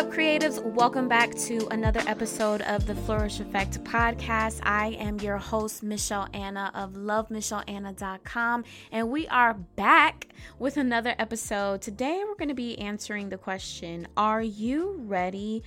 up, 0.00 0.10
creatives? 0.10 0.62
Welcome 0.64 1.08
back 1.08 1.34
to 1.40 1.68
another 1.70 2.00
episode 2.06 2.62
of 2.62 2.86
the 2.86 2.94
Flourish 2.94 3.38
Effect 3.38 3.84
podcast. 3.84 4.60
I 4.62 4.96
am 4.98 5.20
your 5.20 5.36
host, 5.36 5.82
Michelle 5.82 6.26
Anna 6.32 6.70
of 6.72 6.94
lovemichelleanna.com, 6.94 8.64
and 8.92 9.10
we 9.10 9.28
are 9.28 9.52
back 9.52 10.28
with 10.58 10.78
another 10.78 11.14
episode. 11.18 11.82
Today, 11.82 12.22
we're 12.26 12.36
going 12.36 12.48
to 12.48 12.54
be 12.54 12.78
answering 12.78 13.28
the 13.28 13.36
question 13.36 14.08
Are 14.16 14.40
you 14.40 15.02
ready 15.04 15.62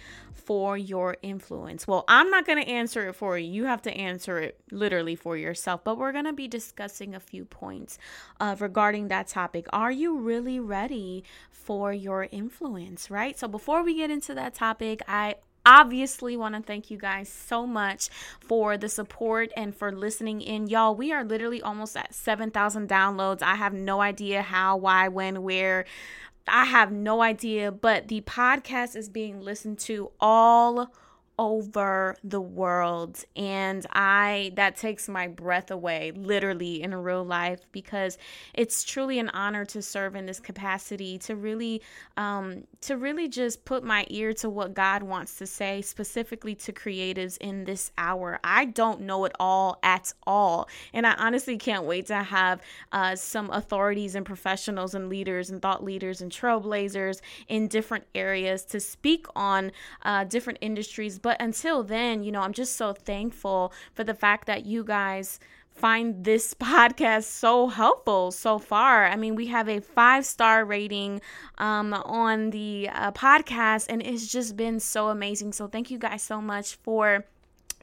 for 0.45 0.77
your 0.77 1.17
influence? 1.21 1.87
Well, 1.87 2.03
I'm 2.07 2.29
not 2.29 2.45
going 2.45 2.63
to 2.63 2.69
answer 2.69 3.09
it 3.09 3.13
for 3.13 3.37
you. 3.37 3.51
You 3.51 3.65
have 3.65 3.81
to 3.83 3.91
answer 3.91 4.39
it 4.39 4.59
literally 4.71 5.15
for 5.15 5.37
yourself, 5.37 5.83
but 5.83 5.97
we're 5.97 6.11
going 6.11 6.25
to 6.25 6.33
be 6.33 6.47
discussing 6.47 7.15
a 7.15 7.19
few 7.19 7.45
points 7.45 7.97
uh, 8.39 8.55
regarding 8.59 9.07
that 9.07 9.27
topic. 9.27 9.67
Are 9.71 9.91
you 9.91 10.17
really 10.17 10.59
ready 10.59 11.23
for 11.51 11.93
your 11.93 12.27
influence, 12.31 13.09
right? 13.09 13.37
So, 13.37 13.47
before 13.47 13.83
we 13.83 13.95
get 13.95 14.11
into 14.11 14.33
that 14.35 14.53
topic, 14.53 15.01
I 15.07 15.35
obviously 15.65 16.35
want 16.35 16.55
to 16.55 16.61
thank 16.61 16.91
you 16.91 16.97
guys 16.97 17.29
so 17.29 17.65
much 17.65 18.09
for 18.39 18.77
the 18.77 18.89
support 18.89 19.51
and 19.55 19.75
for 19.75 19.91
listening 19.91 20.41
in. 20.41 20.67
Y'all, 20.67 20.95
we 20.95 21.11
are 21.11 21.23
literally 21.23 21.61
almost 21.61 21.95
at 21.95 22.13
7,000 22.13 22.89
downloads. 22.89 23.41
I 23.41 23.55
have 23.55 23.73
no 23.73 24.01
idea 24.01 24.41
how, 24.41 24.77
why, 24.77 25.07
when, 25.07 25.43
where. 25.43 25.85
I 26.47 26.65
have 26.65 26.91
no 26.91 27.21
idea, 27.21 27.71
but 27.71 28.07
the 28.07 28.21
podcast 28.21 28.95
is 28.95 29.09
being 29.09 29.39
listened 29.41 29.79
to 29.79 30.11
all 30.19 30.93
over 31.39 32.15
the 32.23 32.41
world. 32.41 33.23
And 33.35 33.85
i 33.91 34.51
that 34.55 34.75
takes 34.75 35.09
my 35.09 35.27
breath 35.27 35.71
away 35.71 36.11
literally 36.15 36.81
in 36.81 36.93
real 36.93 37.23
life 37.23 37.61
because 37.71 38.17
it's 38.53 38.83
truly 38.83 39.19
an 39.19 39.29
honor 39.29 39.65
to 39.65 39.81
serve 39.81 40.15
in 40.15 40.25
this 40.25 40.39
capacity 40.39 41.17
to 41.19 41.35
really 41.35 41.81
um 42.17 42.63
to 42.81 42.97
really 42.97 43.27
just 43.27 43.65
put 43.65 43.83
my 43.83 44.05
ear 44.09 44.33
to 44.33 44.49
what 44.49 44.73
god 44.73 45.01
wants 45.01 45.37
to 45.37 45.47
say 45.47 45.81
specifically 45.81 46.53
to 46.55 46.71
creatives 46.71 47.37
in 47.39 47.63
this 47.65 47.91
hour. 47.97 48.39
I 48.43 48.65
don't 48.65 49.01
know 49.01 49.25
it 49.25 49.31
all 49.39 49.79
at 49.81 50.13
all. 50.27 50.67
And 50.93 51.07
i 51.07 51.13
honestly 51.15 51.57
can't 51.57 51.85
wait 51.85 52.07
to 52.07 52.21
have 52.23 52.61
uh, 52.91 53.15
some 53.15 53.49
authorities 53.49 54.15
and 54.15 54.25
professionals 54.25 54.93
and 54.93 55.09
leaders 55.09 55.49
and 55.49 55.61
thought 55.61 55.83
leaders 55.83 56.21
and 56.21 56.31
trailblazers 56.31 57.21
in 57.47 57.67
different 57.67 58.05
areas 58.13 58.63
to 58.65 58.79
speak 58.79 59.25
on 59.35 59.71
uh, 60.03 60.23
different 60.25 60.59
industries 60.61 61.19
but 61.23 61.41
until 61.41 61.81
then, 61.81 62.23
you 62.23 62.31
know, 62.31 62.41
I'm 62.41 62.53
just 62.53 62.75
so 62.75 62.93
thankful 62.93 63.73
for 63.95 64.03
the 64.03 64.13
fact 64.13 64.45
that 64.45 64.67
you 64.67 64.83
guys 64.83 65.39
find 65.71 66.23
this 66.23 66.53
podcast 66.59 67.23
so 67.23 67.67
helpful 67.67 68.31
so 68.31 68.59
far. 68.59 69.07
I 69.07 69.15
mean, 69.15 69.33
we 69.33 69.47
have 69.47 69.67
a 69.67 69.79
five 69.79 70.25
star 70.25 70.63
rating 70.63 71.21
um, 71.57 71.93
on 71.93 72.51
the 72.51 72.89
uh, 72.93 73.11
podcast, 73.13 73.87
and 73.89 74.03
it's 74.05 74.27
just 74.27 74.55
been 74.55 74.79
so 74.79 75.07
amazing. 75.09 75.53
So, 75.53 75.67
thank 75.67 75.89
you 75.89 75.97
guys 75.97 76.21
so 76.21 76.39
much 76.39 76.75
for 76.75 77.25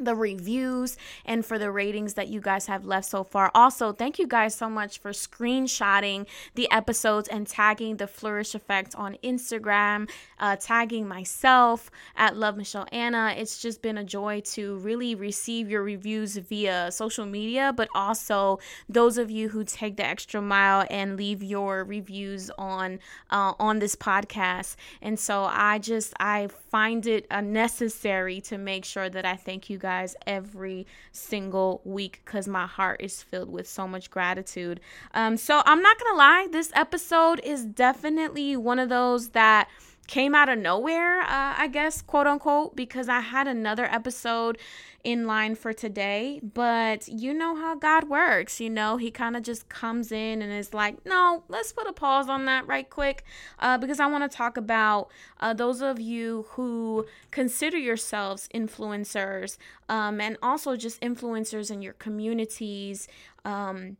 the 0.05 0.15
reviews 0.15 0.97
and 1.25 1.45
for 1.45 1.59
the 1.59 1.71
ratings 1.71 2.15
that 2.15 2.29
you 2.29 2.41
guys 2.41 2.67
have 2.67 2.85
left 2.85 3.07
so 3.07 3.25
far. 3.25 3.51
Also, 3.55 3.93
thank 3.93 4.19
you 4.19 4.27
guys 4.27 4.55
so 4.55 4.69
much 4.69 4.99
for 4.99 5.11
screenshotting 5.11 6.27
the 6.55 6.71
episodes 6.71 7.29
and 7.29 7.47
tagging 7.47 7.97
the 7.97 8.07
Flourish 8.07 8.55
Effect 8.55 8.95
on 8.95 9.17
Instagram, 9.23 10.09
uh, 10.39 10.57
tagging 10.57 11.07
myself 11.07 11.91
at 12.17 12.37
Love 12.37 12.57
Michelle 12.57 12.87
Anna. 12.93 13.35
It's 13.37 13.61
just 13.61 13.83
been 13.83 13.99
a 13.99 14.05
joy 14.05 14.41
to 14.53 14.77
really 14.79 15.15
receive 15.15 15.71
your 15.71 15.83
reviews 15.83 16.37
via 16.37 16.91
social 16.91 17.27
media, 17.27 17.73
but 17.77 17.89
also 17.95 18.59
those 18.89 19.19
of 19.19 19.31
you 19.31 19.51
who 19.51 19.65
take 19.65 19.97
the 19.97 20.07
extra 20.07 20.41
mile 20.41 20.87
and 20.91 21.17
leave 21.17 21.43
your 21.43 21.85
reviews 21.85 22.51
on 22.59 22.99
uh, 23.31 23.53
on 23.59 23.79
this 23.79 23.97
podcast. 23.97 24.77
And 25.03 25.19
so 25.19 25.45
I 25.45 25.79
just 25.79 26.15
I 26.19 26.49
find 26.71 27.07
it 27.07 27.27
necessary 27.43 28.41
to 28.43 28.59
make 28.59 28.85
sure 28.85 29.09
that 29.09 29.27
I 29.27 29.37
thank 29.37 29.69
you 29.69 29.79
guys 29.79 29.90
guys 29.91 30.15
every 30.25 30.87
single 31.11 31.81
week 31.85 32.23
because 32.25 32.47
my 32.47 32.65
heart 32.65 33.01
is 33.01 33.23
filled 33.23 33.51
with 33.51 33.67
so 33.67 33.89
much 33.89 34.09
gratitude. 34.09 34.79
Um, 35.15 35.37
so 35.37 35.63
I'm 35.67 35.83
not 35.83 35.99
gonna 35.99 36.17
lie, 36.17 36.47
this 36.53 36.71
episode 36.77 37.41
is 37.41 37.65
definitely 37.65 38.57
one 38.57 38.79
of 38.79 38.89
those 38.89 39.31
that 39.31 39.69
came 40.11 40.35
out 40.35 40.49
of 40.49 40.59
nowhere, 40.59 41.21
uh, 41.21 41.55
I 41.57 41.69
guess, 41.69 42.03
quote 42.03 42.27
unquote, 42.27 42.75
because 42.75 43.09
I 43.09 43.21
had 43.21 43.47
another 43.47 43.85
episode 43.85 44.59
in 45.05 45.25
line 45.25 45.55
for 45.55 45.73
today. 45.73 46.41
But 46.43 47.07
you 47.07 47.33
know 47.33 47.55
how 47.55 47.77
God 47.77 48.09
works, 48.09 48.61
you 48.61 48.71
know, 48.71 48.97
He 48.97 49.13
kind 49.13 49.37
of 49.37 49.45
just 49.45 49.69
comes 49.69 50.11
in 50.11 50.43
and 50.43 50.53
is 50.53 50.75
like, 50.75 51.07
no, 51.07 51.45
let's 51.47 51.73
put 51.73 51.87
a 51.87 51.93
pause 51.93 52.29
on 52.29 52.45
that 52.47 52.67
right 52.67 52.91
quick 52.91 53.23
uh, 53.61 53.79
because 53.79 54.01
I 54.01 54.07
want 54.07 54.29
to 54.29 54.37
talk 54.37 54.57
about 54.57 55.11
uh, 55.39 55.55
those 55.55 55.81
of 55.81 56.01
you 56.01 56.47
who 56.51 57.07
consider 57.31 57.79
yourselves 57.79 58.49
influencers 58.53 59.59
um, 59.89 60.21
and 60.21 60.37
also 60.43 60.75
just 60.75 61.01
influencers 61.01 61.71
in 61.71 61.83
your 61.83 61.95
communities. 61.95 63.07
Um, 63.45 63.97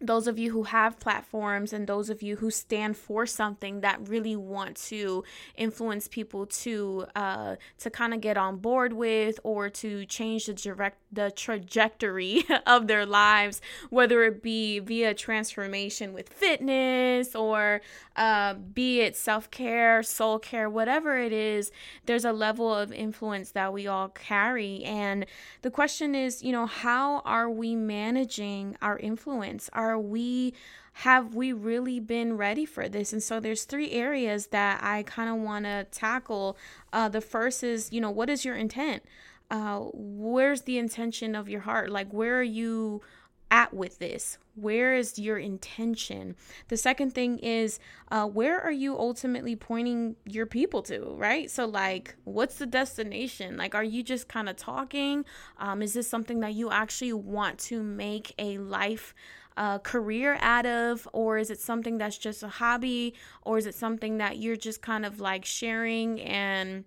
those 0.00 0.26
of 0.26 0.38
you 0.38 0.50
who 0.50 0.64
have 0.64 0.98
platforms 0.98 1.72
and 1.72 1.86
those 1.86 2.08
of 2.08 2.22
you 2.22 2.36
who 2.36 2.50
stand 2.50 2.96
for 2.96 3.26
something 3.26 3.80
that 3.80 4.08
really 4.08 4.36
want 4.36 4.76
to 4.76 5.22
influence 5.56 6.08
people 6.08 6.46
to 6.46 7.06
uh, 7.14 7.56
to 7.78 7.90
kind 7.90 8.14
of 8.14 8.20
get 8.20 8.36
on 8.36 8.56
board 8.56 8.92
with 8.92 9.38
or 9.44 9.68
to 9.68 10.06
change 10.06 10.46
the 10.46 10.54
direct 10.54 10.98
the 11.12 11.30
trajectory 11.30 12.44
of 12.66 12.86
their 12.86 13.06
lives 13.06 13.60
whether 13.90 14.22
it 14.22 14.42
be 14.42 14.78
via 14.78 15.14
transformation 15.14 16.12
with 16.12 16.28
fitness 16.28 17.34
or 17.34 17.80
uh, 18.16 18.54
be 18.54 19.00
it 19.00 19.16
self-care 19.16 20.02
soul 20.02 20.38
care 20.38 20.68
whatever 20.68 21.18
it 21.18 21.32
is 21.32 21.70
there's 22.06 22.24
a 22.24 22.32
level 22.32 22.74
of 22.74 22.92
influence 22.92 23.52
that 23.52 23.72
we 23.72 23.86
all 23.86 24.08
carry. 24.08 24.82
And 24.84 25.26
the 25.62 25.70
question 25.70 26.14
is 26.14 26.42
you 26.42 26.52
know 26.52 26.66
how 26.66 27.20
are 27.20 27.50
we 27.50 27.74
managing 27.74 28.76
our 28.82 28.98
influence? 28.98 29.70
Are 29.72 29.98
we 29.98 30.54
have 30.92 31.34
we 31.34 31.52
really 31.52 32.00
been 32.00 32.36
ready 32.36 32.66
for 32.66 32.88
this? 32.88 33.12
And 33.12 33.22
so 33.22 33.40
there's 33.40 33.64
three 33.64 33.92
areas 33.92 34.48
that 34.48 34.82
i 34.82 35.02
kind 35.04 35.30
of 35.30 35.36
want 35.36 35.64
to 35.64 35.86
tackle. 35.90 36.56
Uh, 36.92 37.08
the 37.08 37.20
first 37.20 37.62
is 37.62 37.92
you 37.92 38.00
know 38.00 38.10
what 38.10 38.28
is 38.28 38.44
your 38.44 38.56
intent 38.56 39.02
uh, 39.50 39.80
where's 39.92 40.62
the 40.62 40.78
intention 40.78 41.34
of 41.34 41.48
your 41.48 41.60
heart 41.60 41.90
like 41.90 42.12
where 42.12 42.38
are 42.38 42.42
you 42.42 43.02
at 43.50 43.74
with 43.74 43.98
this? 43.98 44.38
Where 44.54 44.94
is 44.94 45.18
your 45.18 45.38
intention? 45.38 46.36
The 46.68 46.76
second 46.76 47.14
thing 47.14 47.38
is, 47.38 47.80
uh, 48.10 48.26
where 48.26 48.60
are 48.60 48.72
you 48.72 48.96
ultimately 48.96 49.56
pointing 49.56 50.16
your 50.24 50.46
people 50.46 50.82
to, 50.82 51.14
right? 51.16 51.50
So, 51.50 51.66
like, 51.66 52.14
what's 52.24 52.56
the 52.56 52.66
destination? 52.66 53.56
Like, 53.56 53.74
are 53.74 53.84
you 53.84 54.02
just 54.02 54.28
kind 54.28 54.48
of 54.48 54.56
talking? 54.56 55.24
Um, 55.58 55.82
is 55.82 55.94
this 55.94 56.08
something 56.08 56.40
that 56.40 56.54
you 56.54 56.70
actually 56.70 57.12
want 57.12 57.58
to 57.60 57.82
make 57.82 58.34
a 58.38 58.58
life? 58.58 59.14
a 59.56 59.80
career 59.80 60.38
out 60.40 60.64
of, 60.64 61.08
or 61.12 61.36
is 61.36 61.50
it 61.50 61.60
something 61.60 61.98
that's 61.98 62.16
just 62.16 62.42
a 62.42 62.48
hobby, 62.48 63.12
or 63.42 63.58
is 63.58 63.66
it 63.66 63.74
something 63.74 64.16
that 64.16 64.38
you're 64.38 64.56
just 64.56 64.80
kind 64.80 65.04
of 65.04 65.20
like 65.20 65.44
sharing 65.44 66.20
and 66.20 66.84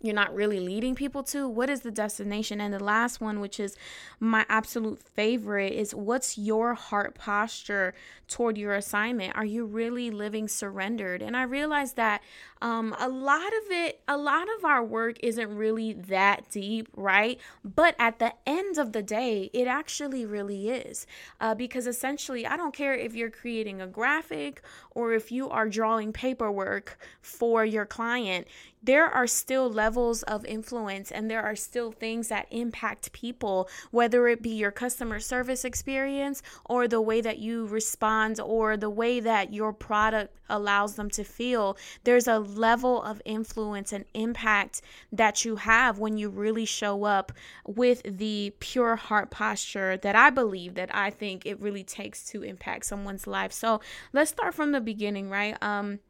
you're 0.00 0.14
not 0.14 0.34
really 0.34 0.60
leading 0.60 0.94
people 0.94 1.22
to 1.24 1.48
what 1.48 1.68
is 1.68 1.80
the 1.80 1.90
destination? 1.90 2.60
And 2.60 2.72
the 2.72 2.82
last 2.82 3.20
one 3.20 3.40
which 3.40 3.60
is 3.60 3.76
my 4.18 4.46
absolute 4.48 5.02
favorite 5.02 5.72
is 5.72 5.94
what's 5.94 6.38
your 6.38 6.74
heart 6.74 7.14
posture 7.14 7.94
toward 8.26 8.56
your 8.56 8.74
assignment? 8.74 9.36
Are 9.36 9.44
you 9.44 9.66
really 9.66 10.10
living 10.10 10.48
surrendered? 10.48 11.22
And 11.22 11.36
i 11.36 11.42
realized 11.42 11.96
that 11.96 12.22
um, 12.62 12.94
a 12.98 13.08
lot 13.08 13.46
of 13.46 13.70
it 13.70 14.00
a 14.06 14.16
lot 14.16 14.46
of 14.58 14.64
our 14.64 14.84
work 14.84 15.16
isn't 15.22 15.54
really 15.54 15.92
that 15.92 16.50
deep 16.50 16.88
right? 16.96 17.38
But 17.64 17.94
at 17.98 18.18
the 18.18 18.32
end 18.46 18.78
of 18.78 18.92
the 18.92 19.02
day 19.02 19.50
it 19.52 19.66
actually 19.66 20.24
really 20.24 20.70
is 20.70 21.06
uh, 21.40 21.54
because 21.54 21.86
essentially 21.86 22.46
i 22.46 22.56
don't 22.56 22.74
care 22.74 22.94
if 22.94 23.14
you're 23.14 23.30
creating 23.30 23.80
a 23.80 23.86
graphic 23.86 24.62
or 24.92 25.12
if 25.12 25.30
you 25.32 25.48
are 25.48 25.68
drawing 25.68 26.12
paperwork 26.12 26.98
for 27.20 27.64
your 27.64 27.86
client 27.86 28.46
there 28.82 29.06
are 29.06 29.26
still 29.26 29.70
levels 29.70 30.22
of 30.24 30.44
influence 30.44 31.10
and 31.10 31.30
there 31.30 31.42
are 31.42 31.56
still 31.56 31.92
things 31.92 32.28
that 32.28 32.46
impact 32.50 33.12
people, 33.12 33.68
whether 33.90 34.26
it 34.28 34.42
be 34.42 34.50
your 34.50 34.70
customer 34.70 35.20
service 35.20 35.64
experience 35.64 36.42
or 36.64 36.88
the 36.88 37.00
way 37.00 37.20
that 37.20 37.38
you 37.38 37.66
respond 37.66 38.40
or 38.40 38.76
the 38.76 38.90
way 38.90 39.20
that 39.20 39.52
your 39.52 39.72
product 39.72 40.34
allows 40.48 40.96
them 40.96 41.10
to 41.10 41.24
feel. 41.24 41.76
There's 42.04 42.26
a 42.26 42.38
level 42.38 43.02
of 43.02 43.20
influence 43.24 43.92
and 43.92 44.04
impact 44.14 44.82
that 45.12 45.44
you 45.44 45.56
have 45.56 45.98
when 45.98 46.16
you 46.16 46.30
really 46.30 46.64
show 46.64 47.04
up 47.04 47.32
with 47.66 48.02
the 48.04 48.52
pure 48.60 48.96
heart 48.96 49.30
posture 49.30 49.96
that 49.98 50.16
I 50.16 50.30
believe 50.30 50.74
that 50.74 50.94
I 50.94 51.10
think 51.10 51.44
it 51.44 51.60
really 51.60 51.84
takes 51.84 52.24
to 52.30 52.42
impact 52.42 52.86
someone's 52.86 53.26
life. 53.26 53.52
So 53.52 53.80
let's 54.12 54.30
start 54.30 54.54
from 54.54 54.72
the 54.72 54.80
beginning, 54.80 55.28
right? 55.28 55.56
Um, 55.62 56.00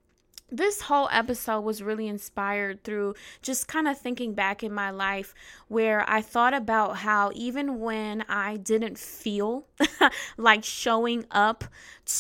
this 0.50 0.82
whole 0.82 1.08
episode 1.12 1.60
was 1.60 1.82
really 1.82 2.08
inspired 2.08 2.82
through 2.84 3.14
just 3.42 3.68
kind 3.68 3.88
of 3.88 3.98
thinking 3.98 4.34
back 4.34 4.62
in 4.62 4.72
my 4.72 4.90
life 4.90 5.34
where 5.68 6.04
I 6.08 6.22
thought 6.22 6.54
about 6.54 6.98
how 6.98 7.30
even 7.34 7.80
when 7.80 8.24
I 8.28 8.56
didn't 8.56 8.98
feel 8.98 9.66
like 10.36 10.64
showing 10.64 11.24
up 11.30 11.64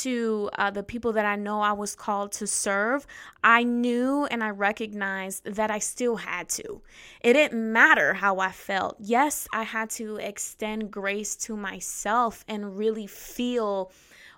to 0.02 0.50
uh, 0.56 0.70
the 0.70 0.82
people 0.82 1.12
that 1.12 1.26
I 1.26 1.36
know 1.36 1.60
I 1.60 1.72
was 1.72 1.96
called 1.96 2.32
to 2.32 2.46
serve, 2.46 3.06
I 3.42 3.64
knew 3.64 4.26
and 4.26 4.44
I 4.44 4.50
recognized 4.50 5.44
that 5.44 5.70
I 5.70 5.78
still 5.78 6.16
had 6.16 6.48
to. 6.50 6.82
It 7.20 7.32
didn't 7.32 7.72
matter 7.72 8.14
how 8.14 8.38
I 8.38 8.52
felt. 8.52 8.96
Yes, 9.00 9.48
I 9.52 9.64
had 9.64 9.90
to 9.90 10.16
extend 10.16 10.90
grace 10.90 11.34
to 11.36 11.56
myself 11.56 12.44
and 12.46 12.76
really 12.76 13.06
feel 13.06 13.90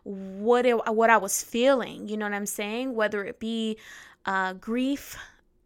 what 0.04 0.66
it, 0.66 0.74
what 0.92 1.10
I 1.10 1.16
was 1.16 1.42
feeling. 1.42 2.08
You 2.08 2.16
know 2.16 2.26
what 2.26 2.34
I'm 2.34 2.46
saying? 2.46 2.94
Whether 2.94 3.24
it 3.24 3.38
be 3.38 3.78
uh, 4.24 4.54
grief 4.54 5.16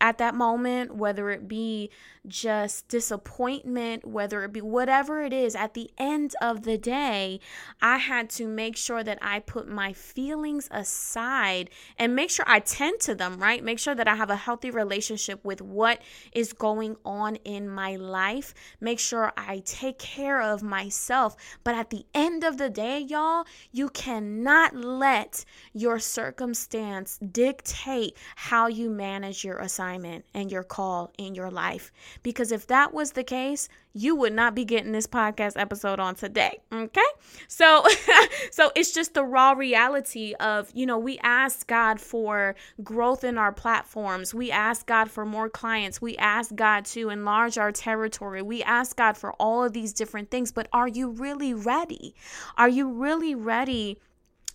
at 0.00 0.18
that 0.18 0.34
moment, 0.34 0.94
whether 0.94 1.30
it 1.30 1.48
be 1.48 1.90
just 2.26 2.88
disappointment, 2.88 4.04
whether 4.04 4.44
it 4.44 4.52
be 4.52 4.60
whatever 4.60 5.22
it 5.22 5.32
is, 5.32 5.54
at 5.54 5.74
the 5.74 5.90
end 5.96 6.34
of 6.42 6.64
the 6.64 6.76
day, 6.76 7.40
I 7.80 7.98
had 7.98 8.28
to 8.30 8.46
make 8.46 8.76
sure 8.76 9.02
that 9.02 9.18
I 9.22 9.38
put 9.38 9.68
my 9.68 9.92
feelings 9.92 10.68
aside 10.70 11.70
and 11.98 12.14
make 12.14 12.30
sure 12.30 12.44
I 12.48 12.60
tend 12.60 13.00
to 13.00 13.14
them, 13.14 13.38
right? 13.38 13.64
Make 13.64 13.78
sure 13.78 13.94
that 13.94 14.08
I 14.08 14.16
have 14.16 14.28
a 14.28 14.36
healthy 14.36 14.70
relationship 14.70 15.42
with 15.44 15.62
what 15.62 16.02
is 16.32 16.52
going 16.52 16.96
on 17.04 17.36
in 17.36 17.68
my 17.68 17.96
life. 17.96 18.52
Make 18.80 18.98
sure 18.98 19.32
I 19.36 19.62
take 19.64 19.98
care 19.98 20.42
of 20.42 20.62
myself. 20.62 21.36
But 21.64 21.74
at 21.74 21.90
the 21.90 22.04
end 22.12 22.44
of 22.44 22.58
the 22.58 22.68
day, 22.68 22.98
y'all, 22.98 23.46
you 23.72 23.88
cannot 23.88 24.74
let 24.74 25.44
your 25.72 25.98
circumstance 25.98 27.18
dictate 27.18 28.16
how 28.34 28.66
you 28.66 28.90
manage 28.90 29.44
your 29.44 29.58
assignment 29.58 29.85
and 29.94 30.50
your 30.50 30.62
call 30.62 31.12
in 31.18 31.34
your 31.34 31.50
life 31.50 31.92
because 32.22 32.52
if 32.52 32.66
that 32.66 32.92
was 32.92 33.12
the 33.12 33.24
case, 33.24 33.68
you 33.92 34.14
would 34.14 34.32
not 34.32 34.54
be 34.54 34.64
getting 34.64 34.92
this 34.92 35.06
podcast 35.06 35.52
episode 35.56 35.98
on 35.98 36.14
today. 36.14 36.58
Okay? 36.72 37.00
So 37.48 37.84
so 38.50 38.70
it's 38.74 38.92
just 38.92 39.14
the 39.14 39.24
raw 39.24 39.52
reality 39.52 40.34
of, 40.40 40.70
you 40.74 40.86
know, 40.86 40.98
we 40.98 41.18
ask 41.22 41.66
God 41.66 42.00
for 42.00 42.54
growth 42.82 43.24
in 43.24 43.38
our 43.38 43.52
platforms. 43.52 44.34
We 44.34 44.50
ask 44.50 44.86
God 44.86 45.10
for 45.10 45.24
more 45.24 45.48
clients. 45.48 46.02
We 46.02 46.16
ask 46.16 46.54
God 46.54 46.84
to 46.86 47.08
enlarge 47.08 47.58
our 47.58 47.72
territory. 47.72 48.42
We 48.42 48.62
ask 48.62 48.96
God 48.96 49.16
for 49.16 49.32
all 49.34 49.64
of 49.64 49.72
these 49.72 49.92
different 49.92 50.30
things, 50.30 50.52
but 50.52 50.68
are 50.72 50.88
you 50.88 51.10
really 51.10 51.54
ready? 51.54 52.14
Are 52.58 52.68
you 52.68 52.90
really 52.90 53.34
ready? 53.34 53.98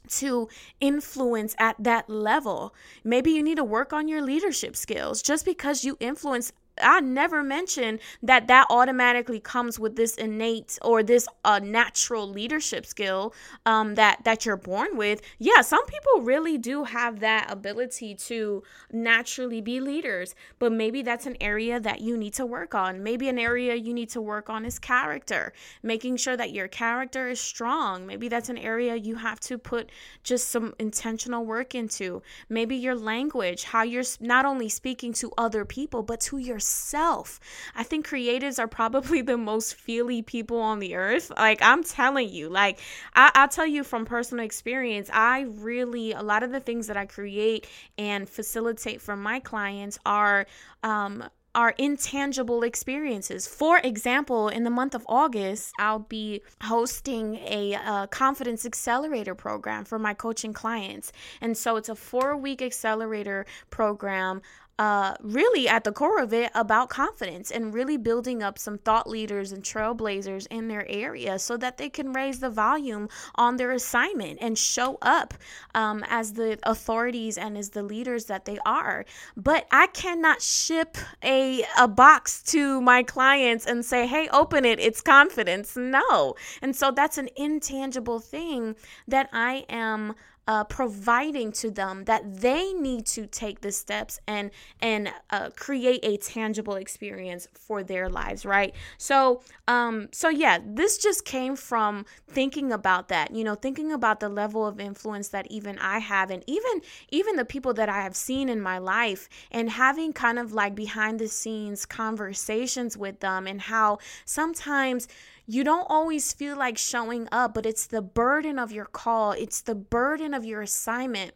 To 0.10 0.50
influence 0.80 1.56
at 1.58 1.76
that 1.80 2.10
level. 2.10 2.74
Maybe 3.04 3.32
you 3.32 3.44
need 3.44 3.58
to 3.58 3.64
work 3.64 3.94
on 3.94 4.08
your 4.08 4.22
leadership 4.22 4.76
skills. 4.76 5.22
Just 5.22 5.46
because 5.46 5.84
you 5.84 5.98
influence 6.00 6.52
I 6.82 7.00
never 7.00 7.44
mentioned 7.44 8.00
that 8.24 8.48
that 8.48 8.68
automatically 8.70 9.40
comes 9.40 9.80
with 9.80 9.96
this 9.96 10.16
innate 10.16 10.80
or 10.82 11.04
this 11.04 11.28
uh, 11.46 11.60
natural 11.60 12.28
leadership 12.28 12.86
skill 12.86 13.34
um, 13.66 13.96
that 13.96 14.24
that 14.24 14.46
you're 14.46 14.58
born 14.58 14.98
with. 14.98 15.22
Yeah, 15.38 15.62
some 15.62 15.86
people 15.86 16.22
really 16.22 16.58
do 16.58 16.84
have 16.84 17.20
that 17.20 17.52
ability 17.52 18.16
to 18.16 18.64
naturally 18.92 19.62
be 19.62 19.80
leaders, 19.80 20.36
but 20.60 20.72
maybe 20.72 21.02
that's 21.02 21.26
an 21.26 21.38
area 21.42 21.80
that 21.80 22.02
you 22.02 22.18
need 22.18 22.34
to 22.36 22.46
work 22.46 22.74
on. 22.76 23.04
Maybe 23.04 23.30
an 23.30 23.40
area 23.40 23.76
you 23.76 23.94
need 23.94 24.10
to 24.10 24.22
work 24.22 24.50
on 24.50 24.66
is 24.66 24.80
character, 24.80 25.54
making 25.84 26.18
sure 26.18 26.38
that 26.38 26.52
your 26.52 26.68
character 26.68 27.28
is 27.28 27.40
strong. 27.40 28.06
Maybe 28.06 28.28
that's 28.28 28.50
an 28.50 28.58
area 28.58 28.96
you 28.96 29.16
have 29.16 29.40
to 29.42 29.58
put 29.58 29.92
just 30.24 30.50
some 30.50 30.74
intentional 30.80 31.46
work 31.46 31.76
into. 31.76 32.22
Maybe 32.50 32.76
your 32.76 32.96
language, 32.96 33.64
how 33.66 33.84
you're 33.84 34.04
not 34.20 34.46
only 34.46 34.70
speaking 34.70 35.14
to 35.14 35.32
other 35.38 35.66
people 35.66 36.04
but 36.04 36.20
to 36.22 36.38
yourself 36.38 36.71
yourself. 36.72 37.40
I 37.76 37.84
think 37.84 38.08
creatives 38.08 38.60
are 38.60 38.68
probably 38.68 39.22
the 39.22 39.38
most 39.38 39.76
feely 39.76 40.22
people 40.22 40.60
on 40.60 40.80
the 40.80 40.96
earth. 40.96 41.32
Like, 41.36 41.62
I'm 41.62 41.84
telling 41.84 42.30
you, 42.30 42.50
like, 42.50 42.80
I, 43.16 43.32
I'll 43.36 43.48
tell 43.48 43.68
you 43.68 43.84
from 43.84 44.06
personal 44.06 44.46
experience, 44.46 45.10
I 45.14 45.42
really, 45.42 46.14
a 46.14 46.22
lot 46.22 46.44
of 46.44 46.52
the 46.52 46.60
things 46.60 46.88
that 46.88 46.98
I 46.98 47.06
create 47.06 47.68
and 47.98 48.30
facilitate 48.30 49.02
for 49.02 49.16
my 49.16 49.40
clients 49.40 50.00
are, 50.06 50.46
um, 50.84 51.24
are 51.54 51.72
intangible 51.78 52.64
experiences. 52.64 53.46
For 53.46 53.80
example, 53.80 54.48
in 54.48 54.64
the 54.64 54.70
month 54.70 54.96
of 54.96 55.06
August, 55.10 55.74
I'll 55.78 56.00
be 56.00 56.42
hosting 56.64 57.36
a, 57.36 57.74
a, 57.74 58.08
confidence 58.10 58.66
accelerator 58.66 59.36
program 59.36 59.84
for 59.84 60.00
my 60.00 60.14
coaching 60.14 60.54
clients. 60.54 61.12
And 61.42 61.58
so 61.58 61.76
it's 61.76 61.90
a 61.90 61.96
four 61.96 62.38
week 62.38 62.62
accelerator 62.62 63.46
program 63.70 64.42
uh, 64.80 65.16
really 65.22 65.68
at 65.68 65.84
the 65.84 65.92
core 65.92 66.20
of 66.20 66.34
it 66.34 66.52
about 66.56 66.90
confidence 66.90 67.52
and 67.52 67.74
really 67.74 67.98
building 67.98 68.42
up 68.42 68.58
some 68.58 68.78
thought 68.78 69.08
leaders 69.08 69.52
and 69.52 69.64
trailblazers 69.64 70.48
in 70.50 70.68
their 70.68 70.88
area 70.90 71.38
so 71.38 71.56
that 71.58 71.78
they 71.78 71.90
can 71.90 72.14
raise 72.14 72.40
the 72.40 72.50
volume 72.50 73.08
on 73.36 73.58
their 73.58 73.72
assignment 73.72 74.40
and 74.42 74.58
show 74.58 74.98
up 75.02 75.34
um, 75.76 76.04
as 76.10 76.34
the 76.34 76.58
authorities 76.64 77.38
and 77.38 77.58
as 77.58 77.70
the 77.70 77.84
leaders 77.84 78.26
that 78.26 78.46
they 78.46 78.58
are. 78.66 79.06
But 79.38 79.68
I 79.72 79.88
cannot 79.88 80.42
ship 80.42 80.98
a, 81.24 81.64
a 81.78 81.88
box 81.88 82.42
to 82.44 82.82
my 82.82 83.04
clients 83.04 83.66
and 83.66 83.86
say, 83.86 84.08
hey, 84.08 84.28
open 84.30 84.66
it, 84.66 84.80
it's 84.80 85.02
confidence. 85.02 85.76
No. 85.78 86.36
And 86.62 86.76
so 86.76 86.92
that's 86.92 87.18
an 87.18 87.30
intangible 87.36 88.20
thing 88.20 88.76
that 89.08 89.30
I 89.32 89.66
am 89.70 90.16
uh, 90.48 90.64
providing 90.64 91.52
to 91.52 91.70
them 91.72 92.06
that 92.06 92.42
they 92.42 92.74
need 92.74 93.06
to 93.06 93.26
take 93.28 93.62
the 93.62 93.72
steps 93.72 94.20
and 94.28 94.52
and 94.82 95.12
uh, 95.30 95.50
create 95.56 96.00
a 96.04 96.18
tangible 96.18 96.76
experience 96.76 97.48
for 97.54 97.84
their 97.84 98.10
lives 98.10 98.46
right? 98.46 98.74
So 98.98 99.42
um 99.72 100.10
so 100.12 100.28
yeah 100.30 100.60
this 100.66 100.98
just 100.98 101.24
came 101.24 101.56
from 101.56 102.06
thinking 102.28 102.72
about 102.72 103.08
that 103.08 103.34
you 103.34 103.44
know 103.44 103.56
thinking 103.56 103.92
about 103.92 104.20
the 104.20 104.28
level 104.28 104.66
of 104.66 104.80
influence 104.80 105.30
that 105.30 105.48
even 105.50 105.78
i 105.80 106.00
have 106.00 106.30
and 106.30 106.44
even 106.48 106.82
even 107.10 107.36
the 107.38 107.46
people 107.46 107.74
that 107.74 107.88
i 107.88 108.02
have 108.02 108.16
seen 108.16 108.50
in 108.50 108.60
my 108.60 108.78
life 108.78 109.30
and 109.52 109.70
having 109.70 110.12
kind 110.12 110.38
of 110.38 110.52
like 110.52 110.76
behind 110.76 111.20
the 111.20 111.28
scenes 111.28 111.86
conversations 111.86 112.98
with 112.98 113.20
them 113.22 113.48
and 113.48 113.62
how 113.62 113.98
sometimes 114.26 115.08
you 115.46 115.64
don't 115.64 115.88
always 115.90 116.34
feel 116.34 116.58
like 116.58 116.78
showing 116.78 117.28
up, 117.32 117.54
but 117.54 117.66
it's 117.66 117.88
the 117.88 118.02
burden 118.02 118.60
of 118.60 118.72
your 118.72 118.86
call, 118.86 119.32
it's 119.32 119.62
the 119.62 119.76
burden 119.76 120.34
of 120.34 120.46
your 120.46 120.62
assignment 120.62 121.34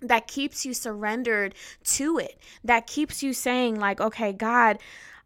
that 0.00 0.28
keeps 0.28 0.64
you 0.64 0.74
surrendered 0.74 1.54
to 1.84 2.18
it, 2.18 2.38
that 2.62 2.86
keeps 2.86 3.22
you 3.22 3.32
saying, 3.32 3.78
like, 3.78 4.00
okay, 4.00 4.32
God, 4.32 4.78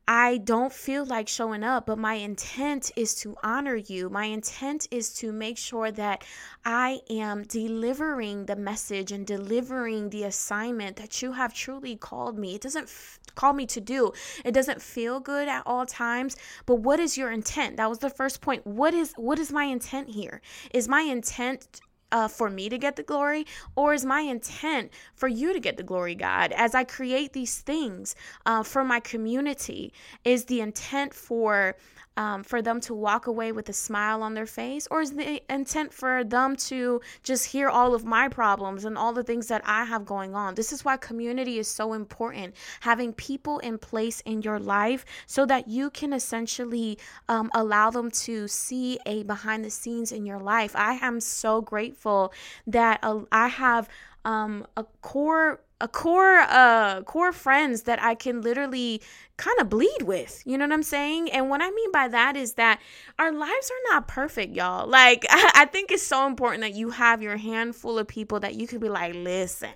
I 0.09 0.39
don't 0.39 0.73
feel 0.73 1.05
like 1.05 1.29
showing 1.29 1.63
up, 1.63 1.87
but 1.87 1.97
my 1.97 2.15
intent 2.15 2.91
is 2.97 3.15
to 3.17 3.37
honor 3.43 3.77
you. 3.77 4.11
My 4.11 4.25
intent 4.25 4.89
is 4.91 5.15
to 5.15 5.33
make 5.33 5.57
sure 5.57 5.93
that 5.93 6.25
I 6.65 7.01
am 7.09 7.45
delivering 7.45 8.47
the 8.47 8.57
message 8.57 9.13
and 9.13 9.25
delivering 9.25 10.11
the 10.11 10.25
assignment 10.25 10.97
that 10.97 11.23
you 11.23 11.33
have 11.33 11.55
truly 11.55 11.95
called 11.95 12.37
me. 12.37 12.57
It 12.57 12.63
doesn't 12.63 12.85
f- 12.85 13.21
call 13.37 13.53
me 13.53 13.65
to 13.67 13.81
do. 13.81 14.13
It 14.45 14.53
doesn't 14.53 14.83
feel 14.83 15.21
good 15.21 15.47
at 15.47 15.63
all 15.67 15.87
times, 15.87 16.37
but 16.67 16.77
what 16.77 16.99
is 16.99 17.17
your 17.17 17.31
intent? 17.31 17.77
That 17.77 17.89
was 17.89 18.01
the 18.01 18.11
first 18.11 18.41
point. 18.41 18.67
What 18.67 18.95
is 18.95 19.15
what 19.17 19.39
is 19.39 19.53
my 19.53 19.65
intent 19.65 20.09
here? 20.09 20.41
Is 20.75 20.89
my 20.89 21.03
intent 21.03 21.81
uh, 22.13 22.29
for 22.29 22.49
me 22.49 22.69
to 22.69 22.79
get 22.79 22.97
the 22.97 23.03
glory, 23.03 23.47
or 23.75 23.95
is 23.95 24.05
my 24.05 24.21
intent 24.21 24.93
for 25.15 25.29
you 25.29 25.53
to 25.53 25.61
get 25.61 25.77
the 25.77 25.83
glory, 25.83 26.15
God? 26.15 26.53
As 26.53 26.75
I 26.75 26.85
create 26.85 27.33
these 27.33 27.59
things 27.59 28.15
uh, 28.47 28.63
for 28.63 28.85
my 28.85 29.01
community, 29.01 29.93
is 30.25 30.45
the 30.45 30.61
intent 30.61 31.15
for 31.15 31.75
um, 32.17 32.43
for 32.43 32.61
them 32.63 32.81
to 32.83 32.95
walk 32.95 33.27
away 33.27 33.53
with 33.53 33.69
a 33.69 33.73
smile 33.73 34.23
on 34.23 34.35
their 34.35 34.47
face, 34.47 34.87
or 34.91 35.01
is 35.01 35.13
the 35.13 35.43
intent 35.53 35.93
for 35.93 36.25
them 36.25 36.57
to 36.57 37.01
just 37.23 37.47
hear 37.47 37.69
all 37.69 37.95
of 37.95 38.05
my 38.05 38.29
problems 38.29 38.85
and 38.85 38.99
all 38.99 39.13
the 39.13 39.23
things 39.23 39.49
that 39.49 39.63
I 39.65 39.85
have 39.85 40.05
going 40.05 40.35
on? 40.35 40.55
This 40.55 40.73
is 40.73 40.85
why 40.85 40.97
community 40.97 41.59
is 41.59 41.69
so 41.69 41.93
important. 41.93 42.55
Having 42.81 43.15
people 43.15 43.59
in 43.61 43.79
place 43.79 44.21
in 44.23 44.43
your 44.43 44.59
life 44.59 45.05
so 45.27 45.47
that 45.47 45.69
you 45.69 45.91
can 45.91 46.13
essentially 46.13 46.99
um, 47.29 47.51
allow 47.55 47.91
them 47.91 48.11
to 48.11 48.49
see 48.49 48.99
a 49.07 49.23
behind 49.23 49.65
the 49.65 49.71
scenes 49.71 50.13
in 50.13 50.27
your 50.27 50.39
life. 50.39 50.75
I 50.77 50.95
am 51.03 51.21
so 51.21 51.61
grateful 51.61 52.33
that 52.67 53.01
uh, 53.03 53.21
I 53.31 53.49
have 53.49 53.89
um, 54.25 54.67
a 54.77 54.85
core 55.01 55.61
a 55.83 55.89
core 55.89 56.39
uh 56.39 57.03
core 57.03 57.33
friends 57.33 57.83
that 57.83 58.01
I 58.01 58.15
can 58.15 58.41
literally 58.41 59.03
kind 59.37 59.59
of 59.61 59.69
bleed 59.69 60.03
with. 60.03 60.41
You 60.47 60.57
know 60.57 60.65
what 60.65 60.73
I'm 60.73 60.85
saying? 60.85 61.31
And 61.33 61.51
what 61.51 61.61
I 61.61 61.71
mean 61.71 61.91
by 61.91 62.07
that 62.09 62.37
is 62.37 62.55
that 62.55 62.81
our 63.19 63.33
lives 63.33 63.71
are 63.71 63.93
not 63.93 64.07
perfect, 64.07 64.55
y'all. 64.55 64.87
Like 64.87 65.27
I, 65.31 65.67
think 65.67 65.91
it's 65.91 66.07
so 66.07 66.27
important 66.27 66.63
that 66.63 66.75
you 66.75 66.91
have 66.91 67.21
your 67.21 67.37
handful 67.37 67.99
of 67.99 68.07
people 68.07 68.39
that 68.41 68.55
you 68.55 68.69
could 68.69 68.81
be 68.81 68.89
like, 68.89 69.15
listen. 69.15 69.71